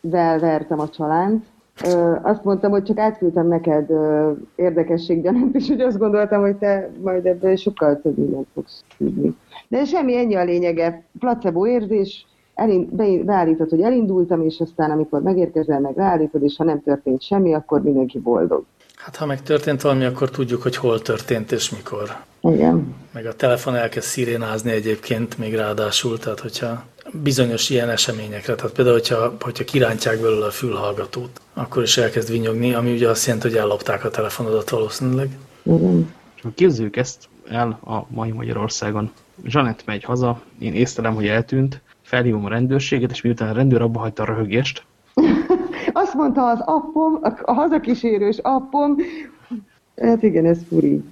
[0.00, 1.44] vel vertem a csalánt.
[1.84, 6.90] Ö, azt mondtam, hogy csak átküldtem neked ö, érdekességgyanánt, és úgy azt gondoltam, hogy te
[7.02, 9.36] majd ebből sokkal több mindent fogsz tudni.
[9.68, 11.02] De semmi, ennyi a lényege.
[11.18, 12.26] Placebo érzés,
[12.62, 17.22] elind, be, beállítod, hogy elindultam, és aztán amikor megérkezel, meg beállítod, és ha nem történt
[17.22, 18.64] semmi, akkor mindenki boldog.
[18.96, 22.16] Hát ha megtörtént valami, akkor tudjuk, hogy hol történt és mikor.
[22.40, 22.94] Igen.
[23.12, 26.84] Meg a telefon elkezd szirénázni egyébként még ráadásul, tehát hogyha
[27.22, 32.72] bizonyos ilyen eseményekre, tehát például, hogyha, hogyha kirántják belőle a fülhallgatót, akkor is elkezd vinyogni,
[32.72, 35.28] ami ugye azt jelenti, hogy ellopták a telefonodat valószínűleg.
[35.62, 36.14] Igen.
[36.54, 39.12] Képzeljük ezt, el a mai Magyarországon.
[39.44, 41.80] Zsanett megy haza, én észlelem, hogy eltűnt,
[42.12, 44.82] felhívom a rendőrséget, és miután a rendőr abba hagyta a röhögést.
[45.92, 48.96] Azt mondta az appom, a hazakísérős appom,
[49.96, 51.02] hát igen, ez furi.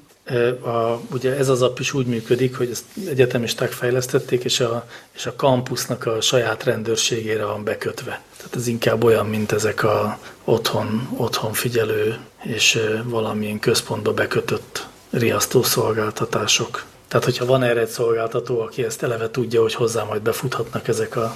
[0.65, 5.27] A, ugye ez az app is úgy működik, hogy ezt egyetemisták fejlesztették, és a, és
[5.27, 8.23] a kampusznak a saját rendőrségére van bekötve.
[8.37, 16.90] Tehát ez inkább olyan, mint ezek a otthon, otthon figyelő és valamilyen központba bekötött riasztószolgáltatások.
[17.11, 21.17] Tehát, hogyha van erre egy szolgáltató, aki ezt eleve tudja, hogy hozzá majd befuthatnak ezek
[21.17, 21.35] a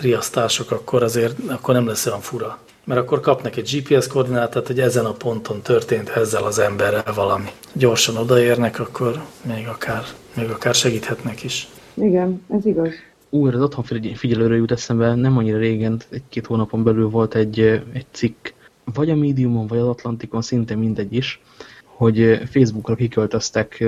[0.00, 2.58] riasztások, akkor azért akkor nem lesz olyan fura.
[2.84, 7.48] Mert akkor kapnak egy GPS koordinátát, hogy ezen a ponton történt ezzel az emberrel valami.
[7.72, 10.02] Gyorsan odaérnek, akkor még akár,
[10.36, 11.68] még akár segíthetnek is.
[11.94, 12.92] Igen, ez igaz.
[13.30, 17.60] Úr, az otthon figyelőről jut eszembe, nem annyira régen, egy-két hónapon belül volt egy,
[17.92, 18.48] egy cikk,
[18.94, 21.40] vagy a Mediumon, vagy az Atlantikon, szinte mindegy is,
[21.84, 23.84] hogy Facebookra kiköltöztek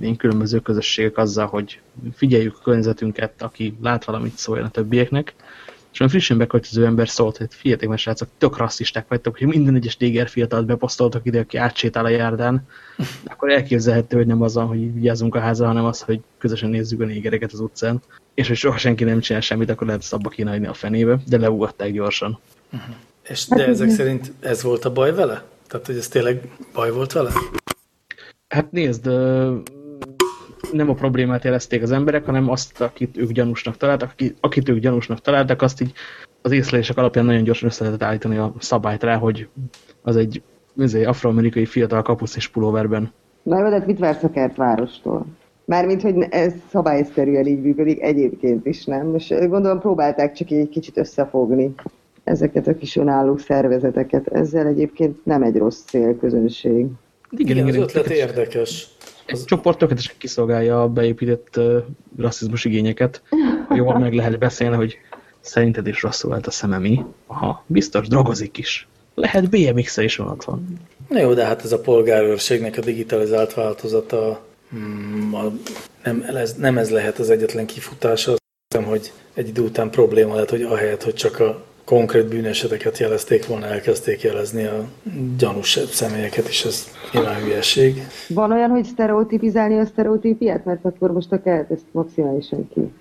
[0.00, 1.80] ilyen különböző közösségek azzal, hogy
[2.14, 5.34] figyeljük a környezetünket, aki lát valamit szóljon a többieknek,
[5.92, 9.74] és olyan frissen beköltöző ember szólt, hogy figyeljetek, mert srácok, tök rasszisták vagytok, hogy minden
[9.74, 12.66] egyes néger fiatalt beposztoltak ide, aki átsétál a járdán,
[13.32, 17.04] akkor elképzelhető, hogy nem az, hogy vigyázzunk a háza, hanem az, hogy közösen nézzük a
[17.04, 18.02] négereket az utcán,
[18.34, 21.92] és hogy soha senki nem csinál semmit, akkor lehet szabba kínálni a fenébe, de leugatták
[21.92, 22.38] gyorsan.
[22.72, 22.94] Uh -huh.
[23.28, 25.44] És de ezek szerint ez volt a baj vele?
[25.68, 27.30] Tehát, hogy ez tényleg baj volt vele?
[28.48, 29.06] Hát nézd,
[30.72, 34.78] nem a problémát jelezték az emberek, hanem azt, akit ők gyanúsnak találtak, akit, akit ők
[34.78, 35.92] gyanúsnak találtak, azt így
[36.42, 39.48] az észlelések alapján nagyon gyorsan össze lehetett állítani a szabályt rá, hogy
[40.02, 40.42] az egy
[41.04, 43.12] afroamerikai fiatal kapusz és pulóverben.
[43.42, 45.26] Na jó, de mit vársz a kertvárostól?
[45.64, 49.14] Mármint, hogy ez szabályszerűen így működik egyébként is, nem?
[49.14, 51.74] És gondolom próbálták csak egy kicsit összefogni
[52.24, 54.28] ezeket a kis önálló szervezeteket.
[54.28, 56.86] Ezzel egyébként nem egy rossz célközönség.
[57.30, 58.95] Igen, igen, az ötlet érdekes.
[59.26, 61.84] Ez a csoport tökéletesen kiszolgálja a beépített uh,
[62.18, 63.22] rasszizmus igényeket.
[63.74, 64.98] Jól meg lehet beszélni, hogy
[65.40, 67.04] szerinted is rosszul volt a szememi.
[67.26, 68.88] Aha, biztos, drogozik is.
[69.14, 70.46] Lehet BMX-e is van ott.
[71.08, 74.44] Na jó, de hát ez a polgárőrségnek a digitalizált változata,
[74.76, 75.52] mm, a,
[76.04, 78.30] nem, ez, nem ez lehet az egyetlen kifutása.
[78.32, 82.98] Azt hiszem, hogy egy idő után probléma lehet, hogy ahelyett, hogy csak a konkrét bűneseteket
[82.98, 84.84] jelezték volna, elkezdték jelezni a
[85.38, 88.06] gyanús személyeket, és ez nyilván hülyeség.
[88.28, 90.64] Van olyan, hogy sztereotipizálni a sztereotípiát?
[90.64, 92.80] Mert akkor most a kelt ezt maximálisan ki.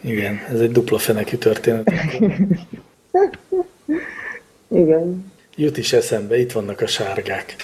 [0.00, 1.92] Igen, ez egy dupla fenekű történet.
[4.68, 5.32] Igen.
[5.56, 7.54] Jut is eszembe, itt vannak a sárgák.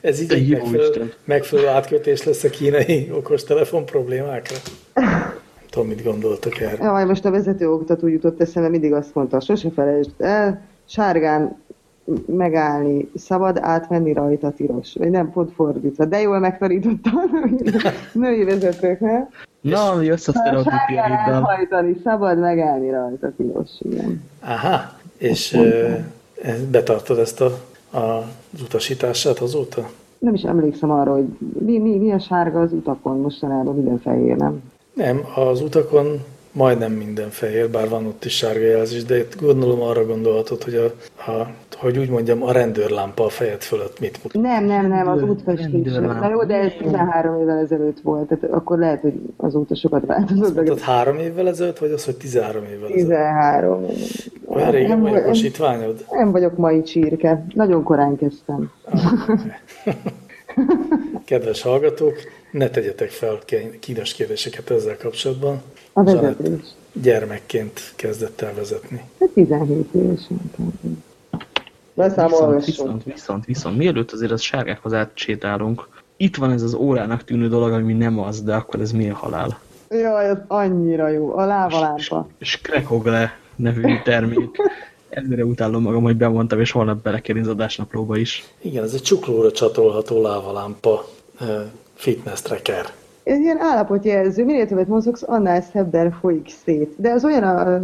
[0.00, 4.56] Ez így egy megfelelő, megfelelő átkötés lesz a kínai okostelefon problémákra
[5.74, 6.84] tudom, mit gondoltak erre.
[6.84, 11.56] Ja, most a vezető oktató jutott eszembe, mindig azt mondta, sose felejtsd el, sárgán
[12.26, 14.94] megállni, szabad átvenni rajta tilos.
[14.98, 16.04] Vagy nem, pont fordítva.
[16.04, 17.10] De jól megtanította
[17.88, 19.26] a női vezetők, ne?
[19.60, 21.40] Na, jössz a sztereotípiaiddal.
[21.40, 24.22] hajtani, szabad megállni rajta tilos, igen.
[24.40, 27.58] Aha, és e, betartod ezt a,
[27.90, 27.98] a,
[28.52, 29.90] az utasítását azóta?
[30.18, 31.26] Nem is emlékszem arra, hogy
[31.58, 34.62] mi, mi, mi a sárga az utakon mostanában, minden fehér, nem?
[34.94, 39.80] Nem, az utakon majdnem minden fehér, bár van ott is sárga jelzés, de itt gondolom
[39.80, 40.84] arra gondolhatod, hogy, a,
[41.30, 44.42] a, hogy úgy mondjam, a rendőrlámpa a fejed fölött mit mutat.
[44.42, 45.92] Nem, nem, nem, az útfestés.
[45.92, 50.54] Na jó, de ez 13 évvel ezelőtt volt, tehát akkor lehet, hogy azóta sokat változott.
[50.54, 53.08] Tehát három évvel ezelőtt, vagy az, hogy 13 évvel ezelőtt?
[53.08, 53.86] 13.
[54.46, 56.04] Olyan régen vagy jogosítványod?
[56.10, 57.46] Nem vagyok mai csirke.
[57.54, 58.70] Nagyon korán kezdtem.
[58.84, 59.40] Ah,
[61.24, 62.14] Kedves hallgatók,
[62.54, 63.38] ne tegyetek fel
[63.80, 65.62] kínos kérdéseket ezzel kapcsolatban.
[65.92, 66.60] A vezetés.
[66.92, 69.02] Gyermekként kezdett el vezetni.
[69.34, 70.40] 17 hát évesen
[71.94, 77.48] Viszont, viszont, viszont, viszont, mielőtt azért az sárgákhoz átsétálunk, itt van ez az órának tűnő
[77.48, 79.60] dolog, ami nem az, de akkor ez milyen halál?
[79.90, 81.36] Jaj, ez annyira jó.
[81.36, 82.28] A lávalámpa.
[82.40, 84.56] Skrekogle nevű termék.
[85.08, 88.44] Ennyire utálom magam, hogy bemondtam, és holnap belekerül az adásnaplóba is.
[88.60, 91.04] Igen, ez egy csuklóra csatolható lávalámpa
[92.04, 92.86] fitness tracker.
[93.22, 96.94] Ez ilyen állapotjelző, minél többet mozogsz, annál szebben folyik szét.
[96.96, 97.80] De az olyan, a,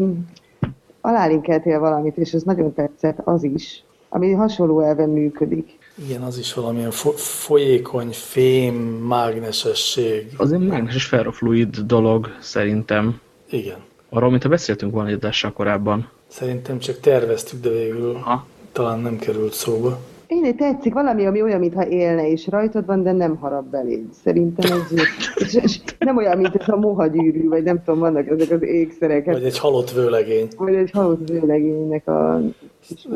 [1.01, 5.79] alálinkeltél valamit, és ez nagyon tetszett, az is, ami hasonló elven működik.
[6.07, 8.75] Igen, az is valamilyen fo folyékony, fém,
[9.07, 10.33] mágnesesség.
[10.37, 13.21] Az egy mágneses ferrofluid dolog, szerintem.
[13.51, 13.79] Igen.
[14.09, 16.09] Arról, mint ha beszéltünk volna egy korábban.
[16.27, 18.47] Szerintem csak terveztük, de végül ha?
[18.73, 19.99] talán nem került szóba.
[20.31, 24.05] Én tetszik valami, ami olyan, mintha élne és rajtad van, de nem harap beléd.
[24.25, 24.99] Szerintem ez.
[25.35, 29.25] És, és nem olyan, mint ez a mohagyűrű, vagy nem tudom, vannak ezek az ékszerek.
[29.25, 30.49] Vagy egy halott vőlegény.
[30.57, 32.41] Vagy egy halott vőlegénynek a...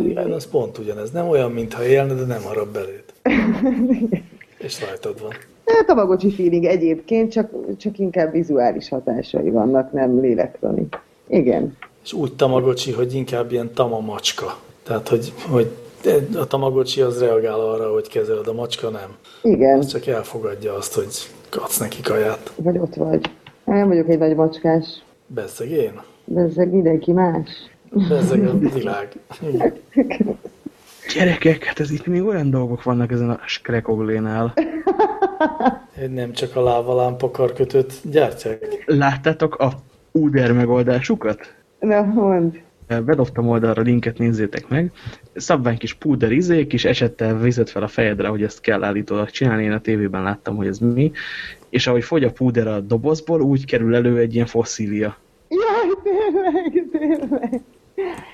[0.03, 1.11] Igen, az pont ugyanez.
[1.11, 3.05] Nem olyan, mintha élne, de nem harap beléd.
[4.67, 5.33] és rajtad van.
[5.65, 10.87] Hát a magocsi feeling egyébként, csak, csak inkább vizuális hatásai vannak, nem lélektani.
[11.29, 11.77] Igen.
[12.05, 14.59] És úgy tamagocsi, hogy inkább ilyen tamamacska.
[14.83, 15.71] Tehát, hogy, hogy
[16.37, 19.17] a tamagocsi az reagál arra, hogy kezeled, a macska nem.
[19.43, 19.79] Igen.
[19.79, 21.07] Az csak elfogadja azt, hogy
[21.63, 22.53] adsz neki kaját.
[22.57, 23.31] Vagy ott vagy.
[23.65, 24.87] Nem vagyok egy nagy macskás.
[25.27, 26.01] Bezzeg én?
[26.25, 27.49] Bezzeg mindenki más.
[28.09, 29.09] Bezzeg a világ.
[31.15, 34.55] Gyerekek, hát ez itt még olyan dolgok vannak ezen a skrekoglénál.
[36.11, 38.83] Nem csak a lávalámpa karkötőt gyártják.
[38.87, 39.73] Láttátok a
[40.13, 41.55] Uber megoldásukat?
[41.79, 42.61] Na, mond.
[42.87, 44.93] Bedobtam oldalra linket, nézzétek meg.
[45.35, 49.65] Szabvány kis púder izé, kis esettel vizet fel a fejedre, hogy ezt kell állítólag csinálni.
[49.65, 51.13] Én a tévében láttam, hogy ez mi.
[51.69, 55.17] És ahogy fogy a púder a dobozból, úgy kerül elő egy ilyen fosszília.
[55.49, 57.61] Jaj, tényleg, tényleg.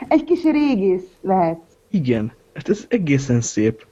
[0.08, 1.58] Egy kis régész lehet.
[1.90, 3.86] Igen, hát ez egészen szép.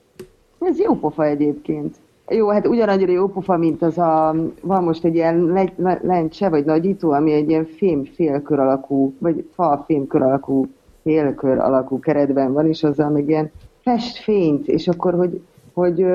[0.60, 1.96] Ez jó pofa egyébként.
[2.30, 5.68] Jó, hát ugyanannyira jó pofa, mint az a, van most egy ilyen
[6.02, 10.66] lencse, vagy nagyító, ami egy ilyen fém félkör alakú, vagy fa félkör alakú,
[11.02, 13.50] félkör alakú keretben van, és azzal meg ilyen
[13.80, 15.40] fest fényt, és akkor, hogy,
[15.72, 16.06] hogy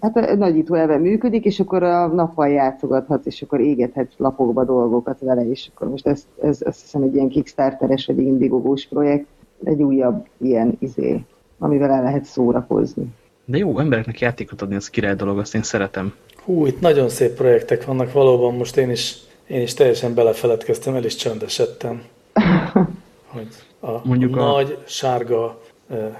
[0.00, 5.20] hát a nagyító elve működik, és akkor a nappal játszogathatsz, és akkor égethetsz lapokba dolgokat
[5.20, 9.26] vele, és akkor most ez, ez azt hiszem egy ilyen Kickstarteres, vagy Indigogós projekt,
[9.64, 11.24] egy újabb ilyen izé,
[11.58, 13.14] amivel el lehet szórakozni.
[13.50, 16.14] De jó, embereknek játékot adni, az király dolog, azt én szeretem.
[16.44, 19.14] Hú, itt nagyon szép projektek vannak valóban, most én is,
[19.46, 22.02] én is teljesen belefeledkeztem, el is csöndesedtem.
[23.26, 23.48] hogy
[23.80, 25.60] a, Mondjuk a, a nagy sárga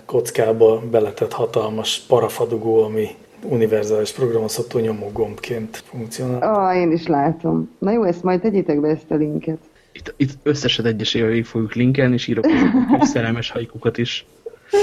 [0.05, 3.09] kockába beletett hatalmas parafadugó, ami
[3.43, 6.55] univerzális programozható nyomógombként funkcionál.
[6.55, 7.71] Ah, én is látom.
[7.79, 9.59] Na jó, ezt majd tegyétek be ezt a linket.
[9.93, 12.45] Itt, itt összesen egyesével fogjuk linkelni, és írok
[13.13, 14.27] szerelmes hajkukat is.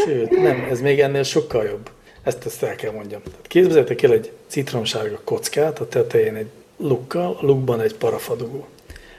[0.06, 1.89] Sőt, nem, ez még ennél sokkal jobb.
[2.28, 3.21] Ezt, ezt el kell mondjam.
[3.21, 6.47] Tehát képzeljétek el egy citromsárga kockát, a tetején egy
[6.78, 8.67] lukkal, a lukban egy parafadugó.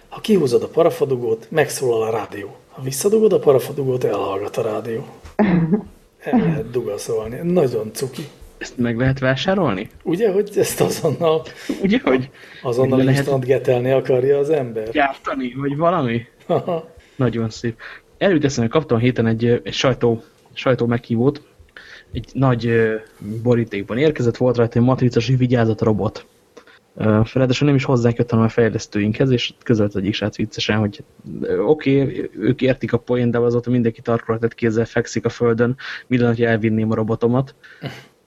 [0.08, 2.56] Ha kihúzod a parafadugót, megszólal a rádió.
[2.68, 5.06] Ha visszadugod a parafadugót, elhallgat a rádió.
[6.18, 7.52] El lehet dugaszolni.
[7.52, 8.28] Nagyon cuki.
[8.58, 9.90] Ezt meg lehet vásárolni?
[10.02, 11.42] Ugye, hogy ezt azonnal,
[11.82, 12.30] Ugye, hogy
[12.62, 13.44] azonnal instant lehet...
[13.44, 14.90] getelni akarja az ember?
[14.90, 16.26] Gyártani, vagy valami?
[17.16, 17.78] Nagyon szép.
[18.18, 21.42] Előtt eszembe kaptam héten egy, egy sajtó, sajtó meghívót,
[22.12, 22.72] egy nagy
[23.42, 26.26] borítékban érkezett, volt rajta egy matricas vigyázat robot.
[27.32, 31.04] Ráadásul nem is hozzánk jött, hanem a fejlesztőinkhez, és közölt egyik srác viccesen, hogy
[31.66, 36.28] oké, okay, ők értik a poén, de azóta mindenki tarkolatett kézzel fekszik a földön, minden,
[36.28, 37.54] hogy elvinném a robotomat.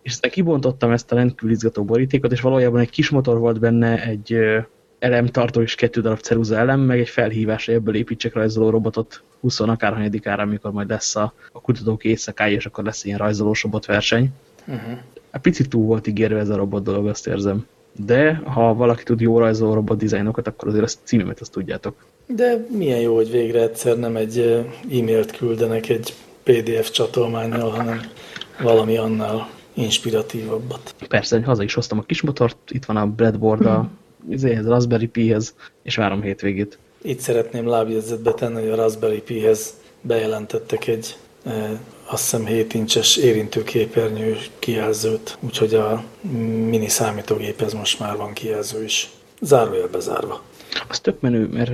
[0.01, 4.03] és aztán kibontottam ezt a rendkívül izgató borítékot, és valójában egy kis motor volt benne,
[4.03, 4.37] egy
[4.99, 9.59] elemtartó és kettő darab ceruza elem, meg egy felhívás, hogy ebből építsek rajzoló robotot 20
[9.59, 14.29] akárhanyadikára, amikor majd lesz a, a kutatók éjszakája, és akkor lesz ilyen rajzolós robotverseny.
[14.67, 14.97] Uh -huh.
[15.31, 17.65] A picit túl volt ígérve ez a robot dolog, azt érzem.
[18.05, 22.05] De ha valaki tud jó rajzoló robot dizájnokat, akkor azért a címemet azt tudjátok.
[22.25, 24.37] De milyen jó, hogy végre egyszer nem egy
[24.91, 26.13] e-mailt küldenek egy
[26.43, 28.01] PDF csatolmánynal, hanem
[28.61, 30.95] valami annál inspiratívabbat.
[31.07, 33.89] Persze, haza is hoztam a kis motort, itt van a breadboard a
[34.29, 36.77] izéhez, Raspberry Pi-hez, és várom hétvégét.
[37.03, 43.17] Itt szeretném lábjegyzetbe tenni, hogy a Raspberry Pi-hez bejelentettek egy e, azt hiszem 7 incses
[43.17, 46.03] érintőképernyő kijelzőt, úgyhogy a
[46.69, 49.09] mini számítógéphez most már van kijelző is.
[49.41, 50.41] Zárójelbe zárva.
[50.89, 51.71] Az tök menő, mert,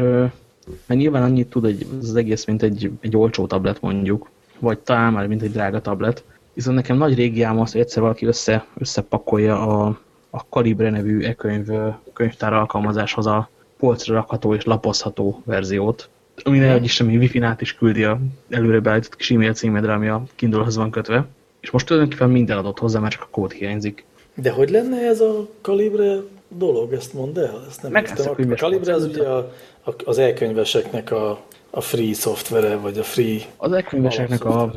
[0.86, 5.14] mert nyilván annyit tud egy, az egész, mint egy, egy olcsó tablet mondjuk, vagy talán
[5.14, 6.24] már mint egy drága tablet.
[6.54, 10.00] Viszont nekem nagy régiám az, hogy egyszer valaki össze, összepakolja a,
[10.30, 11.68] a Calibre nevű e-könyv
[12.14, 16.10] könyvtár alkalmazáshoz a polcra rakható és lapozható verziót,
[16.44, 18.20] amire egy semmi wifi-nát is küldi a
[18.50, 21.26] előre beállított kis e-mail címedre, ami a Kindle-hoz van kötve.
[21.60, 24.06] És most tulajdonképpen minden adott hozzá, mert csak a kód hiányzik.
[24.36, 26.18] De hogy lenne ez a Calibre
[26.48, 27.66] dolog, ezt mondd el?
[27.70, 28.30] Ezt nem értem.
[28.30, 29.38] A, Calibre az ugye a,
[29.84, 34.74] a, az e-könyveseknek a, a free szoftvere, vagy a free Az e-könyveseknek a,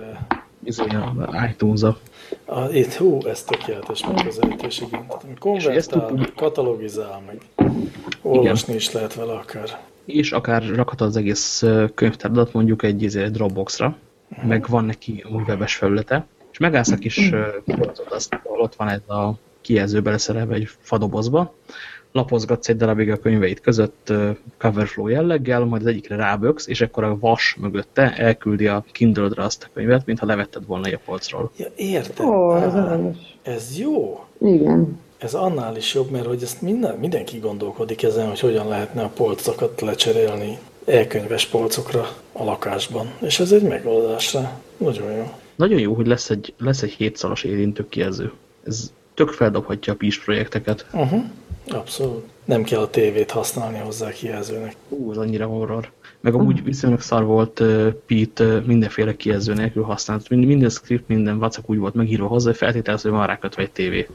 [0.64, 1.98] izé, a iTunes-a.
[2.44, 5.06] A, itt, hú, ez tökéletes megközelítés, igen.
[5.38, 7.59] Konvertál, katalogizál, meg
[8.22, 8.76] olvasni igen.
[8.76, 9.80] is lehet vele akár.
[10.04, 11.64] És akár rakhatod az egész
[11.94, 13.96] könyvtáradat mondjuk egy, egy Dropboxra,
[14.34, 14.48] hmm.
[14.48, 17.30] meg van neki új webes felülete, és megállsz a kis
[17.64, 21.54] polcot, azt, ott van ez a kijelző beleszerelve egy fadobozba,
[22.12, 24.12] lapozgatsz egy darabig a könyveit között
[24.58, 29.64] coverflow jelleggel, majd az egyikre ráböksz, és akkor a vas mögötte elküldi a Kindle-re azt
[29.64, 31.50] a könyvet, mintha levetted volna a polcról.
[31.56, 32.26] Ja, értem.
[32.26, 32.72] Ó, ez,
[33.42, 34.24] ez jó.
[34.40, 34.98] Igen.
[35.20, 39.08] Ez annál is jobb, mert hogy ezt minden, mindenki gondolkodik ezen, hogy hogyan lehetne a
[39.08, 43.12] polcokat lecserélni elkönyves polcokra a lakásban.
[43.20, 44.60] És ez egy megoldásra.
[44.76, 45.32] Nagyon jó.
[45.56, 48.32] Nagyon jó, hogy lesz egy, lesz egy hétszalas érintő kijelző.
[48.66, 50.86] Ez tök feldobhatja a PIS projekteket.
[50.92, 51.24] Uh -huh.
[51.68, 52.24] Abszolút.
[52.44, 54.76] Nem kell a tévét használni hozzá kijelzőnek.
[54.88, 55.90] Ú, az annyira horror.
[56.20, 60.28] Meg amúgy viszonylag szar volt uh, Pete uh, mindenféle kijelző nélkül használt.
[60.28, 63.70] Mind, minden script, minden vacak úgy volt megírva hozzá, hogy feltételező, hogy van rákötve egy
[63.70, 64.06] tévé.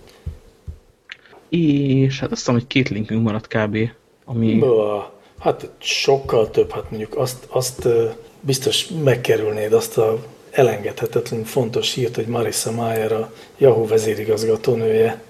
[1.55, 3.77] És hát azt hiszem, hogy két linkünk maradt kb.
[4.25, 4.53] Ami...
[4.53, 7.87] Bá, hát sokkal több, hát mondjuk azt, azt
[8.39, 15.21] biztos megkerülnéd azt a elengedhetetlen fontos hírt, hogy Marissa Mayer, a Yahoo vezérigazgatónője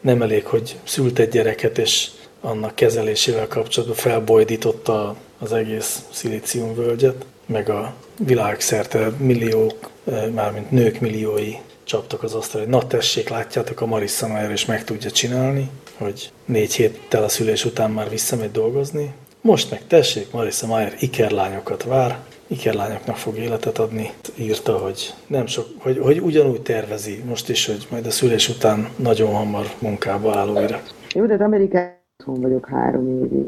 [0.00, 2.08] nem elég, hogy szült egy gyereket, és
[2.40, 9.90] annak kezelésével kapcsolatban felbojdította az egész szilíciumvölgyet, meg a világszerte milliók,
[10.34, 11.54] mármint nők milliói
[11.84, 16.32] csaptak az asztal, hogy na tessék, látjátok, a Marissa Mayer és meg tudja csinálni, hogy
[16.44, 19.14] négy héttel a szülés után már visszamegy dolgozni.
[19.40, 24.10] Most meg tessék, Marissa Mayer ikerlányokat vár, ikerlányoknak fog életet adni.
[24.38, 28.88] Írta, hogy, nem sok, hogy, hogy ugyanúgy tervezi most is, hogy majd a szülés után
[28.96, 30.80] nagyon hamar munkába áll újra.
[31.14, 33.46] Jó, de Amerikában vagyok három évig.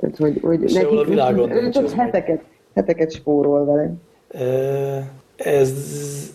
[0.00, 2.42] Tehát, hogy, hogy neki, a világon ő csak heteket,
[2.74, 3.92] heteket spórol vele.
[4.28, 5.72] E, ez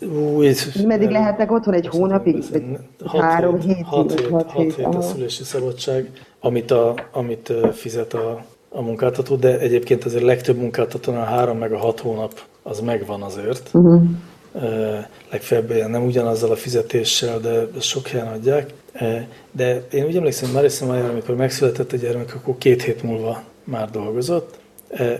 [0.01, 0.53] új...
[0.85, 2.43] Meddig lehetnek otthon egy hónapig?
[2.51, 2.63] Vagy
[3.05, 7.53] hat három hét, hét, hat hét, hat hét, hét a szülési szabadság, amit, a, amit
[7.71, 12.33] fizet a, a munkáltató, de egyébként azért legtöbb munkáltatónál három meg a hat hónap
[12.63, 13.69] az megvan azért.
[13.73, 14.01] Uh-huh.
[15.31, 18.73] Legfeljebb nem ugyanazzal a fizetéssel, de sok helyen adják.
[19.51, 23.41] De én úgy emlékszem, hogy Marissa Mayer, amikor megszületett a gyermek, akkor két hét múlva
[23.63, 24.59] már dolgozott.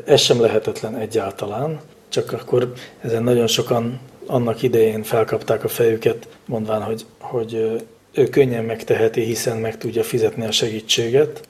[0.06, 1.80] Ez sem lehetetlen egyáltalán,
[2.12, 7.82] csak akkor ezen nagyon sokan annak idején felkapták a fejüket, mondván, hogy, hogy
[8.14, 11.48] ő könnyen megteheti, hiszen meg tudja fizetni a segítséget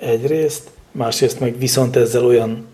[0.00, 2.66] egyrészt, másrészt meg viszont ezzel olyan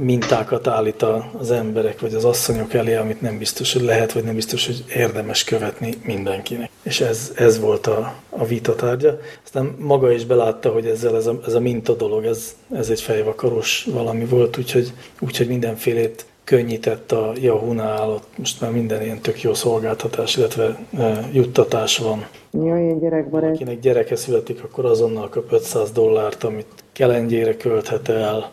[0.00, 1.04] mintákat állít
[1.38, 4.84] az emberek vagy az asszonyok elé, amit nem biztos, hogy lehet, vagy nem biztos, hogy
[4.94, 6.70] érdemes követni mindenkinek.
[6.82, 9.18] És ez, ez volt a, a vita tárgya.
[9.44, 13.00] Aztán maga is belátta, hogy ezzel ez a, ez a minta dolog, ez, ez egy
[13.00, 19.42] fejvakaros valami volt, úgyhogy, úgyhogy mindenfélét könnyített a Yahoo-nál, ott most már minden ilyen tök
[19.42, 22.26] jó szolgáltatás, illetve e, juttatás van.
[22.50, 23.54] Ilyen gyerekbarát.
[23.54, 26.66] Akinek gyereke születik, akkor azonnal kap 500 dollárt, amit
[26.96, 28.50] kelengyére költhet el.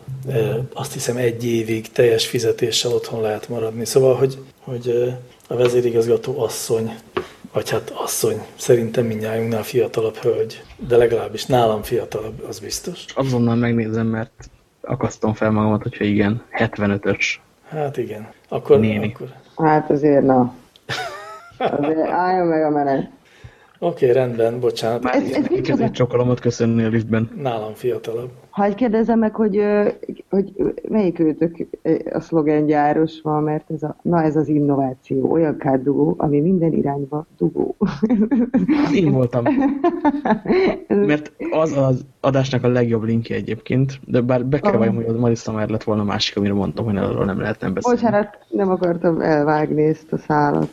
[0.72, 3.84] Azt hiszem egy évig teljes fizetéssel otthon lehet maradni.
[3.84, 5.14] Szóval, hogy, hogy
[5.48, 6.94] a vezérigazgató asszony,
[7.52, 13.04] vagy hát asszony, szerintem mindjárt fiatalabb hölgy, de legalábbis nálam fiatalabb, az biztos.
[13.14, 17.24] Azonnal megnézem, mert akasztom fel magamat, hogyha igen, 75-ös
[17.68, 18.28] Hát igen.
[18.48, 19.12] Akkor, Néni.
[19.14, 19.28] akkor...
[19.66, 20.54] Hát azért na.
[21.80, 23.10] Azért álljon meg a menet.
[23.78, 25.04] Oké, okay, rendben, bocsánat.
[25.04, 27.30] Ez, ez ez egy csokolomat köszönni a liftben.
[27.42, 28.30] Nálam fiatalabb.
[28.50, 29.62] Ha kérdezem meg, hogy,
[30.30, 30.52] hogy
[30.88, 31.56] melyik őtök
[32.12, 37.26] a szlogengyáros van, mert ez a, na ez az innováció, olyan kárdugó, ami minden irányba
[37.38, 37.76] dugó.
[38.94, 39.44] Én voltam.
[40.88, 45.16] Mert az az adásnak a legjobb linkje egyébként, de bár be kell vajon, hogy az
[45.16, 48.00] Marissa már lett volna másik, amire mondtam, hogy arról nem lehetne beszélni.
[48.00, 50.70] Bocsánat, nem akartam elvágni ezt a szálat.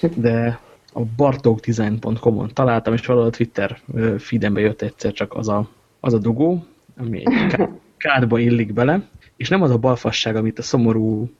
[0.00, 0.14] Csak...
[0.14, 0.60] De
[0.92, 3.80] a bartokdesign.com-on találtam, és valahol a Twitter
[4.18, 5.68] feedembe jött egyszer csak az a,
[6.00, 6.64] az a dugó,
[6.96, 7.56] ami egy
[7.96, 11.30] kádba illik bele, és nem az a balfasság, amit a szomorú,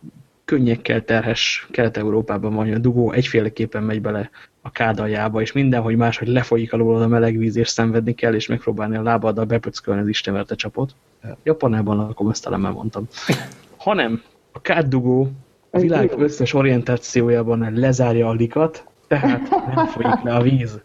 [0.44, 4.30] könnyekkel terhes Kelet-Európában van, hogy a dugó egyféleképpen megy bele
[4.62, 8.96] a kádaljába, és mindenhogy máshogy lefolyik alól a meleg víz, és szenvedni kell, és megpróbálni
[8.96, 10.94] a lábaddal bepöckölni az istenverte csapot.
[11.42, 13.08] Japanában lakom, ezt talán mondtam.
[13.76, 14.22] Hanem
[14.52, 15.30] a káddugó
[15.70, 20.80] a világ összes orientációjában lezárja a likat, tehát nem folyik le a víz.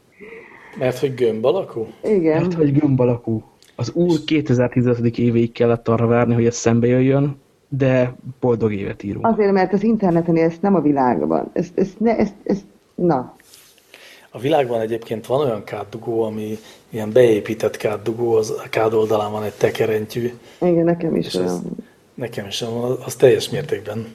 [0.77, 1.87] Mert hogy gömb alakú?
[2.03, 2.41] Igen.
[2.41, 3.43] Mert hogy gömb alakú.
[3.75, 5.17] Az úr 2015.
[5.17, 9.27] évéig kellett arra várni, hogy ez szembe jöjjön, de boldog évet írunk.
[9.27, 11.49] Azért, mert az interneten ezt nem a világban.
[11.53, 12.63] Ezt, ezt, ne, ezt, ezt,
[12.95, 13.35] na.
[14.29, 16.57] A világban egyébként van olyan káddugó, ami
[16.89, 20.33] ilyen beépített káddugó, az a kád oldalán van egy tekerentyű.
[20.61, 21.61] Igen, nekem is olyan.
[22.13, 24.05] Nekem is van, az teljes mértékben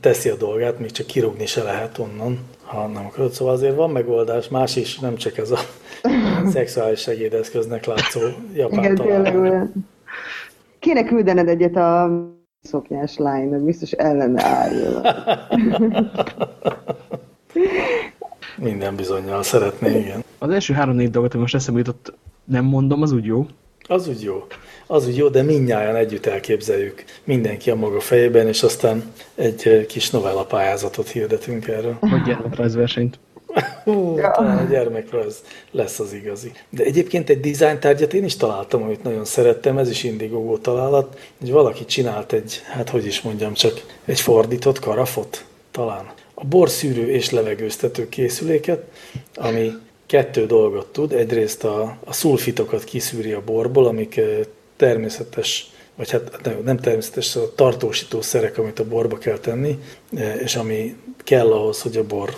[0.00, 2.38] teszi a dolgát, még csak kirúgni se lehet onnan,
[2.70, 3.32] ha nem akarod.
[3.32, 5.58] Szóval azért van megoldás, más is, nem csak ez a
[6.54, 8.20] szexuális segédeszköznek látszó
[8.54, 9.86] japán Igen, tényleg olyan.
[10.78, 12.10] Kéne küldened egyet a
[12.62, 15.02] szoknyás lánynak, biztos ellene álljon.
[18.56, 20.24] Minden bizonyal szeretné, igen.
[20.38, 22.12] Az első három-négy dolgot, ami most eszembe jutott,
[22.44, 23.46] nem mondom, az úgy jó.
[23.90, 24.46] Az úgy jó.
[24.86, 27.04] Az úgy jó, de mindnyáján együtt elképzeljük.
[27.24, 31.96] Mindenki a maga fejében, és aztán egy kis novella pályázatot hirdetünk erről.
[32.00, 33.18] Vagy gyermekrajzversenyt.
[33.84, 34.30] Hú, ja.
[34.30, 36.52] talán a gyermekrajz lesz az igazi.
[36.68, 41.18] De egyébként egy design tárgyat én is találtam, amit nagyon szerettem, ez is Indiegogo találat,
[41.40, 46.12] hogy valaki csinált egy, hát hogy is mondjam, csak egy fordított karafot, talán.
[46.34, 48.82] A borszűrő és levegőztető készüléket,
[49.34, 49.72] ami
[50.10, 51.12] kettő dolgot tud.
[51.12, 54.20] Egyrészt a, a szulfitokat kiszűri a borból, amik
[54.76, 59.78] természetes, vagy hát nem természetes, a tartósító szerek, amit a borba kell tenni,
[60.42, 62.36] és ami kell ahhoz, hogy a bor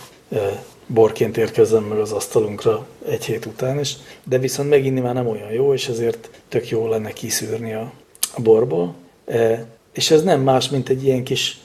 [0.86, 5.52] borként érkezzen meg az asztalunkra egy hét után is, de viszont meginni már nem olyan
[5.52, 7.92] jó, és ezért tök jó lenne kiszűrni a,
[8.34, 8.94] a borból.
[9.92, 11.60] És ez nem más, mint egy ilyen kis,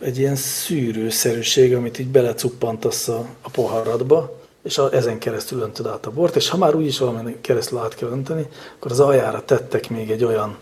[0.00, 6.06] egy ilyen szűrőszerűség, amit így belecuppantasz a, a poharadba, és a, ezen keresztül öntöd át
[6.06, 8.46] a bort, és ha már úgyis valamennyi keresztül át kell önteni,
[8.76, 10.56] akkor az aljára tettek még egy olyan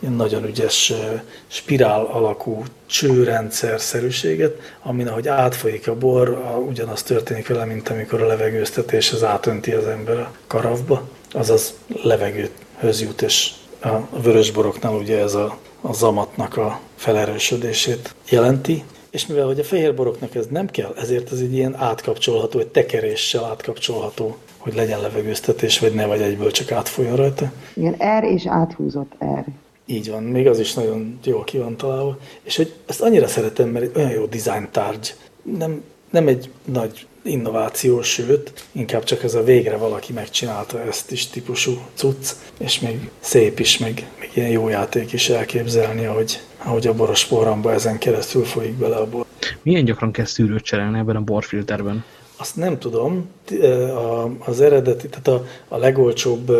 [0.00, 0.92] ilyen nagyon ügyes
[1.46, 6.28] spirál alakú csőrendszer-szerűséget, amin ahogy átfolyik a bor,
[6.68, 11.02] ugyanaz történik vele, mint amikor a levegőztetés az átönti az ember a karavba,
[11.32, 13.50] azaz levegőhöz jut, és
[13.82, 20.34] a vörösboroknál ugye ez a, a zamatnak a felerősödését jelenti, és mivel hogy a fehérboroknak
[20.34, 25.94] ez nem kell, ezért ez egy ilyen átkapcsolható, egy tekeréssel átkapcsolható hogy legyen levegőztetés, vagy
[25.94, 27.52] ne, vagy egyből csak átfolyjon rajta.
[27.74, 29.44] Igen, R és áthúzott R.
[29.86, 32.18] Így van, még az is nagyon jól ki van találva.
[32.42, 35.14] És hogy ezt annyira szeretem, mert egy olyan jó design tárgy.
[35.42, 41.26] Nem, nem egy nagy innováció, sőt, inkább csak ez a végre valaki megcsinálta ezt is
[41.26, 46.86] típusú cucc, és még szép is, meg, meg ilyen jó játék is elképzelni, ahogy, ahogy
[46.86, 49.24] a boros porramba ezen keresztül folyik bele a bor.
[49.62, 52.04] Milyen gyakran kell szűrőt cserélni ebben a borfilterben?
[52.36, 53.28] Azt nem tudom,
[54.38, 56.52] az eredeti, tehát a, a legolcsóbb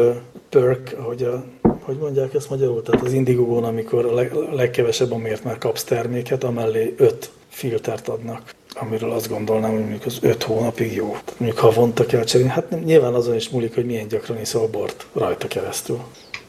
[0.49, 1.44] perk, ahogy a,
[1.82, 5.84] hogy mondják ezt magyarul, tehát az Indigo-on, amikor a, leg, a legkevesebb, amiért már kapsz
[5.84, 11.09] terméket, amellé öt filtert adnak, amiről azt gondolnám, hogy mondjuk az öt hónapig jó.
[11.09, 14.70] Tehát mondjuk havonta kell cserélni, hát nyilván azon is múlik, hogy milyen gyakran iszol a
[14.70, 16.01] bort rajta keresztül.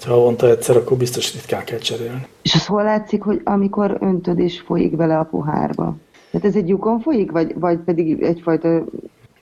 [0.04, 2.28] Ha havonta egyszer, akkor biztos ritkán kell cserélni.
[2.42, 5.96] És az hol látszik, hogy amikor öntöd és folyik bele a pohárba?
[6.32, 8.84] Tehát ez egy lyukon folyik, vagy, vagy pedig egyfajta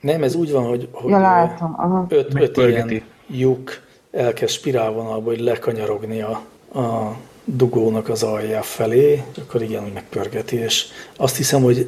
[0.02, 1.74] nem, ez úgy van, hogy, hogy ja, látom.
[1.78, 2.06] Aha.
[2.10, 3.72] öt, öt ilyen lyuk
[4.12, 6.42] elkezd spirálvonalba, hogy lekanyarogni a,
[6.80, 10.86] a dugónak az alja felé, és akkor igen, úgy megpörgeti, és
[11.18, 11.88] azt hiszem, hogy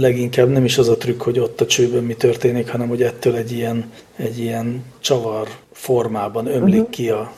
[0.00, 3.36] leginkább nem is az a trükk, hogy ott a csőben mi történik, hanem hogy ettől
[3.36, 6.90] egy ilyen, egy ilyen csavar formában ömlik uh-huh.
[6.90, 7.32] ki a,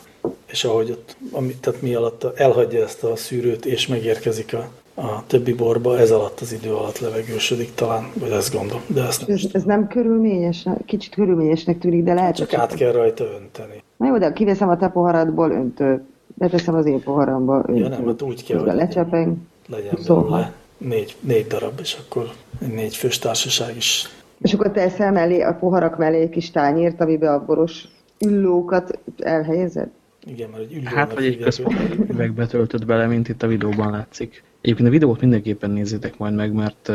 [0.47, 4.69] és ahogy ott, ami, tehát mi alatt elhagyja ezt a szűrőt, és megérkezik a,
[5.01, 8.83] a többi borba ez alatt az idő alatt levegősödik talán, vagy ezt gondolom.
[8.87, 12.93] De ezt nem ez, ez nem körülményes, kicsit körülményesnek tűnik, de lehet, Csak át kell
[12.93, 13.83] rajta önteni.
[13.97, 16.05] Na jó, de kiveszem a te poharadból öntő,
[16.35, 17.81] beteszem az én poharamba öntő.
[17.81, 19.37] Ja nem, hát úgy kell, hogy lecsepeng.
[19.69, 20.31] legyen szóval.
[20.31, 24.09] belőle négy, négy darab, és akkor egy négy fős társaság is.
[24.41, 27.85] És akkor teszel mellé, a poharak mellé egy kis tányért, amiben a boros
[28.27, 29.89] üllókat elhelyezed?
[30.29, 34.43] Igen, mert egy Hát, vagy egy központ üvegbe töltött bele, mint itt a videóban látszik.
[34.61, 36.93] Egyébként a videót mindenképpen nézzétek majd meg, mert...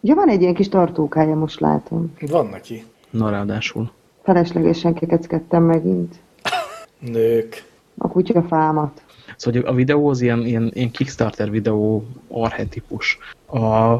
[0.00, 2.14] Ja, van egy ilyen kis tartókája, most látom.
[2.20, 2.84] Van neki.
[3.10, 3.90] Na, ráadásul.
[4.22, 6.14] Feleslegesen kekeckedtem megint.
[6.98, 7.64] Nők.
[7.98, 9.02] A kutya fámat.
[9.36, 13.18] Szóval a videó az ilyen, ilyen, ilyen Kickstarter videó arhetipus.
[13.46, 13.96] A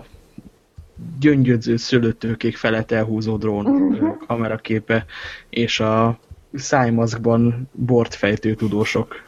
[1.20, 5.04] gyöngyödző szőlőtőkék felett elhúzó drón kameraképe,
[5.48, 6.18] és a
[6.55, 9.26] szájmaszkban bort fejtő tudósok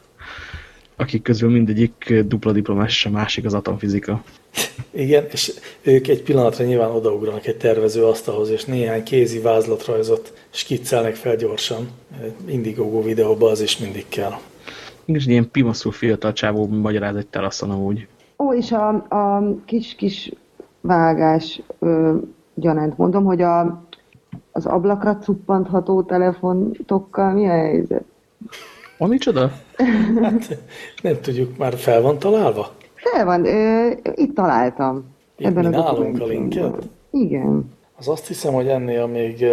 [1.00, 4.22] akik közül mindegyik dupla diplomás, és a másik az atomfizika.
[4.90, 5.52] Igen, és
[5.82, 11.88] ők egy pillanatra nyilván odaugranak egy tervező asztalhoz, és néhány kézi vázlatrajzot skiccelnek fel gyorsan.
[12.46, 14.32] Indiegogo videóban az is mindig kell.
[15.04, 18.06] És ilyen pimaszú fiatal csávó magyaráz egy teraszon amúgy.
[18.38, 20.32] Ó, és a, a kis-kis
[20.80, 22.16] vágás ö,
[22.54, 23.84] gyanánt mondom, hogy a,
[24.60, 28.04] az ablakra cuppantható telefontokkal mi a helyzet?
[28.98, 29.50] A micsoda?
[30.22, 30.58] Hát,
[31.02, 32.70] nem tudjuk, már fel van találva?
[32.94, 35.04] Fel van, ö, itt találtam.
[35.36, 36.88] Itt ebben mi nálunk a linket?
[37.10, 37.70] Igen.
[37.96, 39.44] Az azt hiszem, hogy ennél még,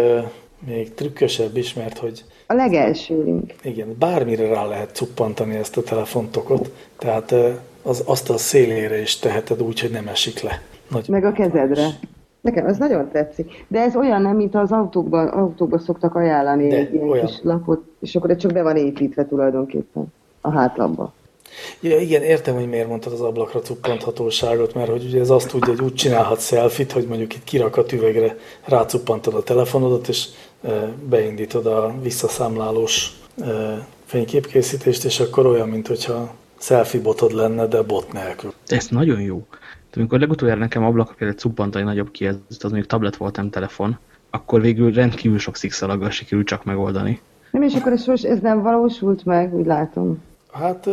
[0.66, 2.24] még trükkösebb is, mert hogy...
[2.46, 3.54] A legelső link.
[3.62, 7.34] Igen, bármire rá lehet cuppantani ezt a telefontokot, tehát
[7.82, 10.62] az, azt a szélére is teheted úgy, hogy nem esik le.
[10.90, 11.86] Nagy Meg a kezedre.
[12.48, 13.64] Nekem ez nagyon tetszik.
[13.68, 17.26] De ez olyan nem, mint az autókban, autókban szoktak ajánlani De egy ilyen olyan.
[17.26, 20.06] kis lapot, és akkor ez csak be van építve tulajdonképpen
[20.40, 21.12] a hátlapba.
[21.80, 25.68] Ja, igen, értem, hogy miért mondtad az ablakra cuppanthatóságot, mert hogy ugye ez azt tudja,
[25.68, 30.28] hogy úgy csinálhat selfit, hogy mondjuk itt kirakat üvegre rácuppantod a telefonodat, és
[31.08, 33.20] beindítod a visszaszámlálós
[34.04, 38.52] fényképkészítést, és akkor olyan, mint hogyha selfie botod lenne, de bot nélkül.
[38.66, 39.42] Ez nagyon jó.
[39.96, 43.50] Amikor legutoljára nekem ablak például cuppant egy nagyobb ki, ez az mondjuk tablet volt, nem
[43.50, 43.98] telefon,
[44.30, 47.20] akkor végül rendkívül sok szikszalaggal sikerült csak megoldani.
[47.50, 50.22] Nem, és akkor ez, ez nem valósult meg, úgy látom.
[50.52, 50.88] Hát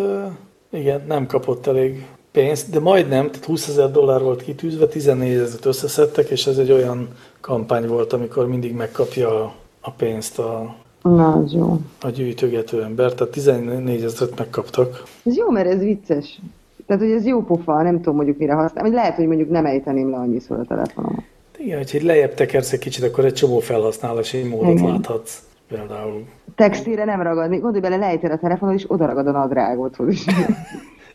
[0.69, 5.65] igen, nem kapott elég pénzt, de majdnem, tehát 20 ezer dollár volt kitűzve, 14 ezeret
[5.65, 7.07] összeszedtek, és ez egy olyan
[7.41, 11.79] kampány volt, amikor mindig megkapja a pénzt a, Na, jó.
[12.01, 15.03] a gyűjtögető ember, tehát 14 ezeret megkaptak.
[15.23, 16.39] Ez jó, mert ez vicces.
[16.86, 18.95] Tehát, hogy ez jó pofa, nem tudom mondjuk mire használni.
[18.95, 21.25] Lehet, hogy mondjuk nem ejteném le annyiszor a telefonom.
[21.57, 24.91] Igen, hogyha lejjebb tekersz egy kicsit, akkor egy csomó felhasználási módot Igen.
[24.91, 25.43] láthatsz.
[25.67, 26.25] Például.
[26.55, 27.49] Textére nem ragad.
[27.49, 30.25] Még gondolj bele, lejtél a telefonon, és oda ragad a nadrágodhoz is.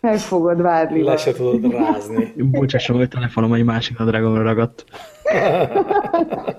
[0.01, 1.03] Meg fogod vádli.
[1.03, 2.33] Le se tudod rázni.
[2.37, 4.85] Bocsásson, hogy a telefonom egy másik nadrágomra ragadt.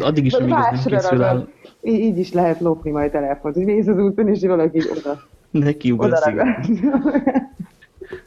[0.00, 1.48] Addig is, amíg ez nem készül el.
[1.82, 5.20] Így, így is lehet lopni majd telefont, hogy néz az úton, és valaki oda.
[5.52, 6.22] Neki ugrasz,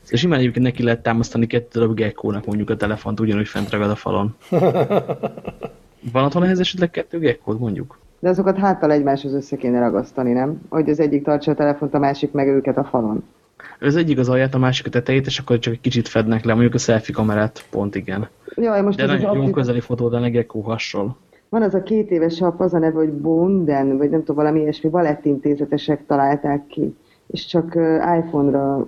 [0.01, 3.89] Szóval simán egyébként neki lehet támasztani kettő darab gekkónak mondjuk a telefont, ugyanúgy fent ragad
[3.89, 4.35] a falon.
[6.11, 7.99] Van otthon ehhez esetleg kettő gekkót mondjuk?
[8.19, 10.61] De azokat háttal egymáshoz össze kéne ragasztani, nem?
[10.69, 13.23] Hogy az egyik tartsa a telefont, a másik meg őket a falon.
[13.79, 16.53] Az egyik az alját, a másik a tetejét, és akkor csak egy kicsit fednek le,
[16.53, 18.27] mondjuk a selfie kamerát, pont igen.
[18.55, 21.15] Jaj, most De nagyon jó közeli fotó, de Gecko hasonl.
[21.49, 24.59] Van az a két éves ap, az a neve, hogy Bonden, vagy nem tudom, valami
[24.59, 26.95] ilyesmi, balettintézetesek találták ki,
[27.27, 27.75] és csak
[28.17, 28.85] iPhone-ra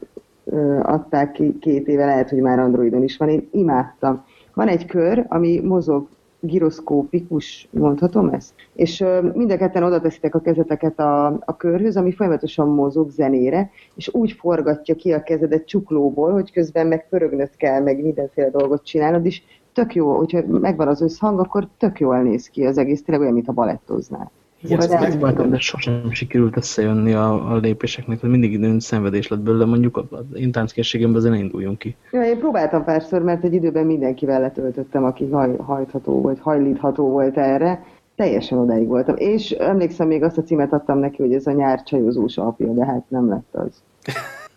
[0.81, 4.23] adták ki két éve, lehet, hogy már Androidon is van, én imádtam.
[4.53, 6.07] Van egy kör, ami mozog
[6.39, 8.53] giroszkópikus, mondhatom ezt?
[8.73, 13.69] És mind a ketten oda teszitek a kezeteket a, a körhöz, ami folyamatosan mozog zenére,
[13.95, 18.83] és úgy forgatja ki a kezedet csuklóból, hogy közben meg pörögnöd kell, meg mindenféle dolgot
[18.83, 19.41] csinálod, és
[19.73, 23.35] tök jó, hogyha megvan az összhang, akkor tök jól néz ki az egész, tényleg olyan,
[23.35, 24.31] mint a balettoznál.
[24.64, 29.39] Igen, ezt megpróbáltam, de sosem sikerült összejönni a, a lépéseknek, hogy mindig időn szenvedés lett
[29.39, 31.95] belőle, mondjuk az én tánckészségemben ezen induljunk ki.
[32.12, 37.38] Ja, én próbáltam párszor, mert egy időben mindenkivel letöltöttem, aki haj, hajtható vagy hajlítható volt
[37.38, 37.86] erre,
[38.16, 39.16] teljesen odáig voltam.
[39.18, 42.86] És emlékszem, még azt a címet adtam neki, hogy ez a nyár csajozós apja, de
[42.86, 43.84] hát nem lett az.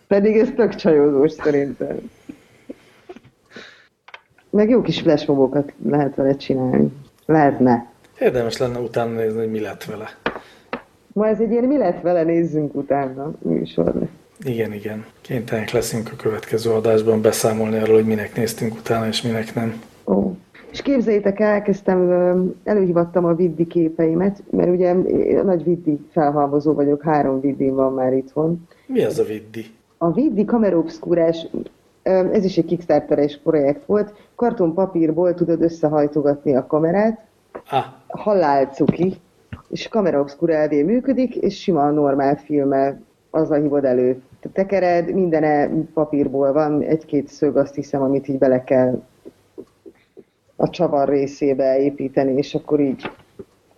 [0.07, 1.97] Pedig ez tök csajozós szerintem.
[4.49, 6.91] Meg jó kis flashmobokat lehet vele csinálni.
[7.25, 7.90] Lehetne.
[8.21, 10.09] Érdemes lenne utána nézni, hogy mi lett vele.
[11.13, 14.07] Ma ez egy ilyen mi lett vele, nézzünk utána műsorra.
[14.43, 15.05] Igen, igen.
[15.21, 19.81] Kénytelenek leszünk a következő adásban beszámolni arról, hogy minek néztünk utána, és minek nem.
[20.05, 20.31] Ó.
[20.71, 22.09] És képzeljétek el, elkezdtem,
[22.63, 24.93] előhívattam a viddi képeimet, mert ugye
[25.43, 28.67] nagy viddi felhalmozó vagyok, három viddim van már itthon.
[28.85, 29.65] Mi az a viddi?
[29.97, 31.47] A viddi kameraobszkúrás,
[32.03, 37.25] ez is egy Kickstarteres projekt volt, kartonpapírból tudod összehajtogatni a kamerát,
[37.69, 37.85] ah.
[38.11, 39.13] Halál cuki,
[39.69, 44.21] és kamera obscura elvé működik, és sima normál filmmel azzal hívod elő.
[44.39, 49.03] Te tekered, minden -e papírból van, egy-két szög azt hiszem, amit így bele kell
[50.55, 53.11] a csavar részébe építeni, és akkor így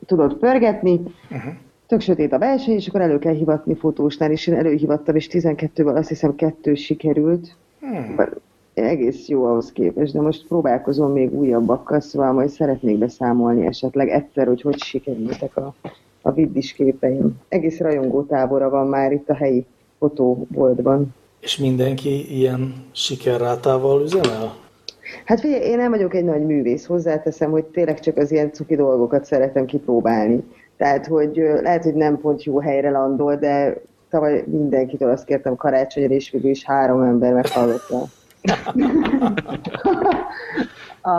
[0.06, 0.92] tudod pörgetni.
[0.92, 1.54] Uh-huh.
[1.88, 5.96] Tök sötét a belső, és akkor elő kell hivatni fotósnál, és én előhivattam, és 12-ből
[5.96, 7.56] azt hiszem kettő sikerült.
[7.80, 8.16] Hmm
[8.82, 14.48] egész jó ahhoz képest, de most próbálkozom még újabbakkal, szóval majd szeretnék beszámolni esetleg egyszer,
[14.48, 15.74] hogy hogy sikerültek a,
[16.22, 17.40] a viddis képeim.
[17.48, 19.66] Egész rajongó tábora van már itt a helyi
[20.00, 21.14] fotóboltban.
[21.40, 24.62] És mindenki ilyen sikerrátával üzemel?
[25.26, 28.76] Hát figyelj, én nem vagyok egy nagy művész, hozzáteszem, hogy tényleg csak az ilyen cuki
[28.76, 30.44] dolgokat szeretem kipróbálni.
[30.78, 36.14] Tehát, hogy lehet, hogy nem pont jó helyre landol, de tavaly mindenkitől azt kértem karácsonyra,
[36.14, 38.06] és végül is három ember meghallotta
[41.02, 41.12] a,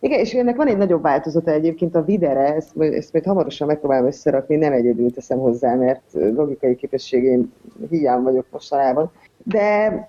[0.00, 4.06] igen, és ennek van egy nagyobb változata egyébként a videre, ezt, ezt majd hamarosan megpróbálom
[4.06, 7.52] összerakni, nem egyedül teszem hozzá, mert logikai képességén
[7.90, 9.10] hiány vagyok mostanában.
[9.42, 10.08] De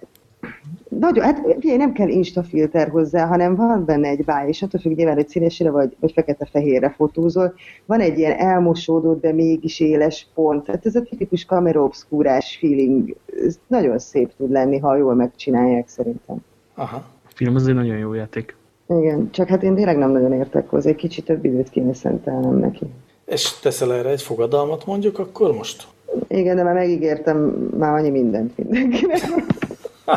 [0.89, 4.95] nagyon, hát figyelj, nem kell instafilter hozzá, hanem van benne egy báj, és attól függ
[4.95, 7.53] nyilván, hogy színesére vagy, vagy fekete-fehérre fotózol,
[7.86, 10.63] van egy ilyen elmosódott, de mégis éles pont.
[10.63, 13.15] Tehát ez a tipikus kameraobszkúrás feeling,
[13.45, 16.37] ez nagyon szép tud lenni, ha jól megcsinálják szerintem.
[16.75, 16.95] Aha.
[17.25, 18.55] A film az egy nagyon jó játék.
[18.99, 22.57] Igen, csak hát én tényleg nem nagyon értek hozzá, egy kicsit több időt kéne szentelnem
[22.57, 22.86] neki.
[23.25, 25.87] És teszel erre egy fogadalmat mondjuk akkor most?
[26.28, 27.37] Igen, de már megígértem
[27.78, 29.19] már annyi mindent mindenkinek.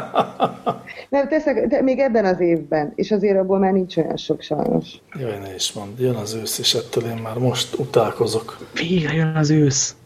[1.09, 5.01] Nem, teszek, de még ebben az évben, és azért abból már nincs olyan sok sajnos.
[5.19, 8.57] Jaj, ne is mond, jön az ősz, és ettől én már most utálkozok.
[8.75, 9.97] Végre jön az ősz.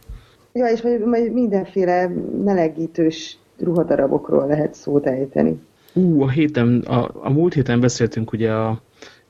[0.52, 2.08] Ja, és majd, majd mindenféle
[2.44, 5.60] melegítős ruhadarabokról lehet szót ejteni.
[5.92, 8.82] Ú, a, héten, a, a múlt héten beszéltünk ugye a,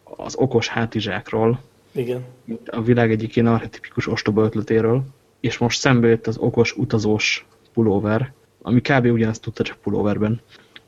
[0.04, 1.60] az okos hátizsákról.
[1.92, 2.24] Igen.
[2.66, 5.02] A világ egyik ilyen archetipikus ostoba ötletéről.
[5.40, 8.32] és most szembe jött az okos utazós pulóver,
[8.68, 9.04] ami kb.
[9.12, 10.40] ugyanezt tudta, csak pulóverben.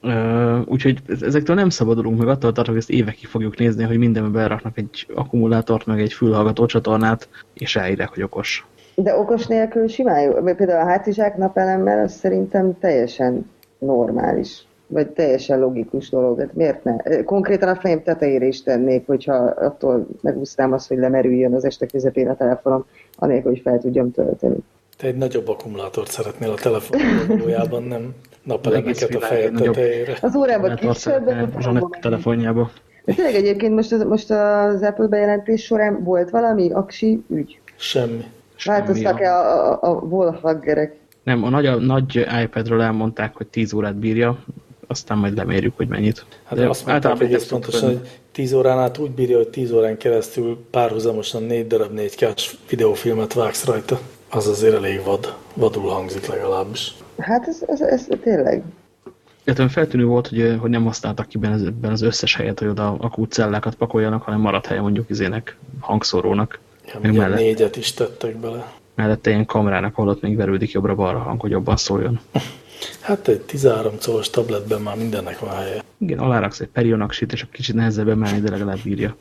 [0.02, 4.78] Uh, úgyhogy ezektől nem szabadulunk meg, attól tartok, ezt évekig fogjuk nézni, hogy mindenbe beraknak
[4.78, 8.66] egy akkumulátort, meg egy fülhallgató csatornát, és ráírják, hogy okos.
[8.94, 10.32] De okos nélkül simán jó.
[10.32, 16.40] Például a hátizsák napelemmel az szerintem teljesen normális vagy teljesen logikus dolog.
[16.40, 17.22] Hát miért ne?
[17.22, 22.28] Konkrétan a fejem tetejére is tennék, hogyha attól megúsztám azt, hogy lemerüljön az este közepén
[22.28, 22.84] a telefonom,
[23.16, 24.56] anélkül, hogy fel tudjam tölteni.
[25.00, 30.18] Te egy nagyobb akkumulátort szeretnél a telefonban, valójában nem napelemeket a fejed tetejére.
[30.20, 32.70] Az órában kisebb, de a telefonjába.
[33.04, 37.60] De tényleg egyébként most az, most az Apple bejelentés során volt valami aksi ügy?
[37.76, 38.24] Semmi.
[38.64, 40.96] Változtak-e a, a, a wallhuggerek?
[41.22, 44.44] Nem, a nagy, a nagy iPadről elmondták, hogy 10 órát bírja,
[44.86, 46.24] aztán majd lemérjük, hogy mennyit.
[46.44, 49.96] Hát De azt mondták egész pontosan, hogy 10 órán át úgy bírja, hogy 10 órán
[49.96, 52.34] keresztül párhuzamosan 4 darab 4 k
[52.68, 54.00] videófilmet vágsz rajta.
[54.30, 56.94] Az azért elég vad, vadul hangzik legalábbis.
[57.18, 58.62] Hát ez, ez, ez tényleg.
[59.44, 63.74] Illetve feltűnő volt, hogy, hogy nem használtak ki benne az összes helyet, hogy oda akúcellákat
[63.74, 66.58] pakoljanak, hanem maradt helye mondjuk izének, hangszórónak.
[67.02, 68.72] Ja, mellett, négyet is tettek bele.
[68.94, 72.20] Mellette ilyen kamerának, ahol ott még verődik jobbra-balra hang, hogy jobban szóljon.
[73.00, 75.82] Hát egy 13 colos tabletben már mindennek van helye.
[75.98, 79.16] Igen, aláraksz egy perionaksit, és a kicsit nehezebb emelni, de legalább bírja.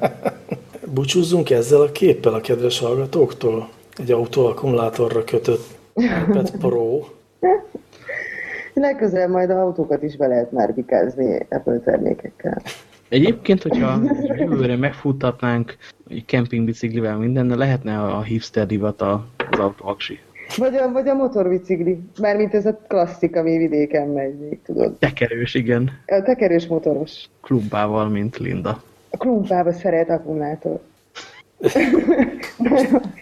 [0.94, 3.68] Búcsúzzunk ezzel a képpel a kedves hallgatóktól?
[3.96, 7.00] Egy autóakkumulátorra kötött iPad Pro.
[8.74, 12.62] Legközelebb majd a autókat is be lehet már bikázni Apple termékekkel.
[13.08, 14.00] Egyébként, hogyha
[14.36, 15.76] jövőre megfuttatnánk
[16.08, 19.18] egy kempingbiciklivel minden, lehetne a hipster divat az
[19.58, 20.18] autó aksi.
[20.56, 22.00] Vagy a, vagy a motorbicikli.
[22.20, 24.92] Mármint ez a klasszik, ami vidéken megy, még tudod.
[24.98, 25.90] Tekerős, igen.
[26.06, 27.24] A tekerős motoros.
[27.40, 28.82] Klumpával, mint Linda.
[29.10, 30.80] A klumpába szeret akkumulátor.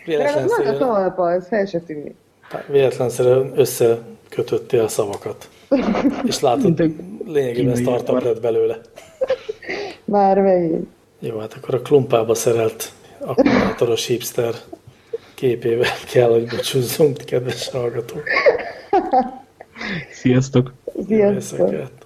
[0.04, 0.74] Véletlenszerűen...
[0.74, 2.14] a talpa, ez fel se tűnik.
[2.66, 5.48] Véletlenszerűen összekötöttél a szavakat.
[6.24, 6.82] És látod,
[7.26, 8.80] lényegében startup lett belőle.
[10.04, 10.88] Már megint.
[11.18, 14.54] Jó, hát akkor a klumpába szerelt akkumulátoros hipster
[15.34, 18.22] képével kell, hogy búcsúzzunk, kedves hallgatók.
[20.20, 20.72] Sziasztok!
[21.08, 21.99] Sziasztok!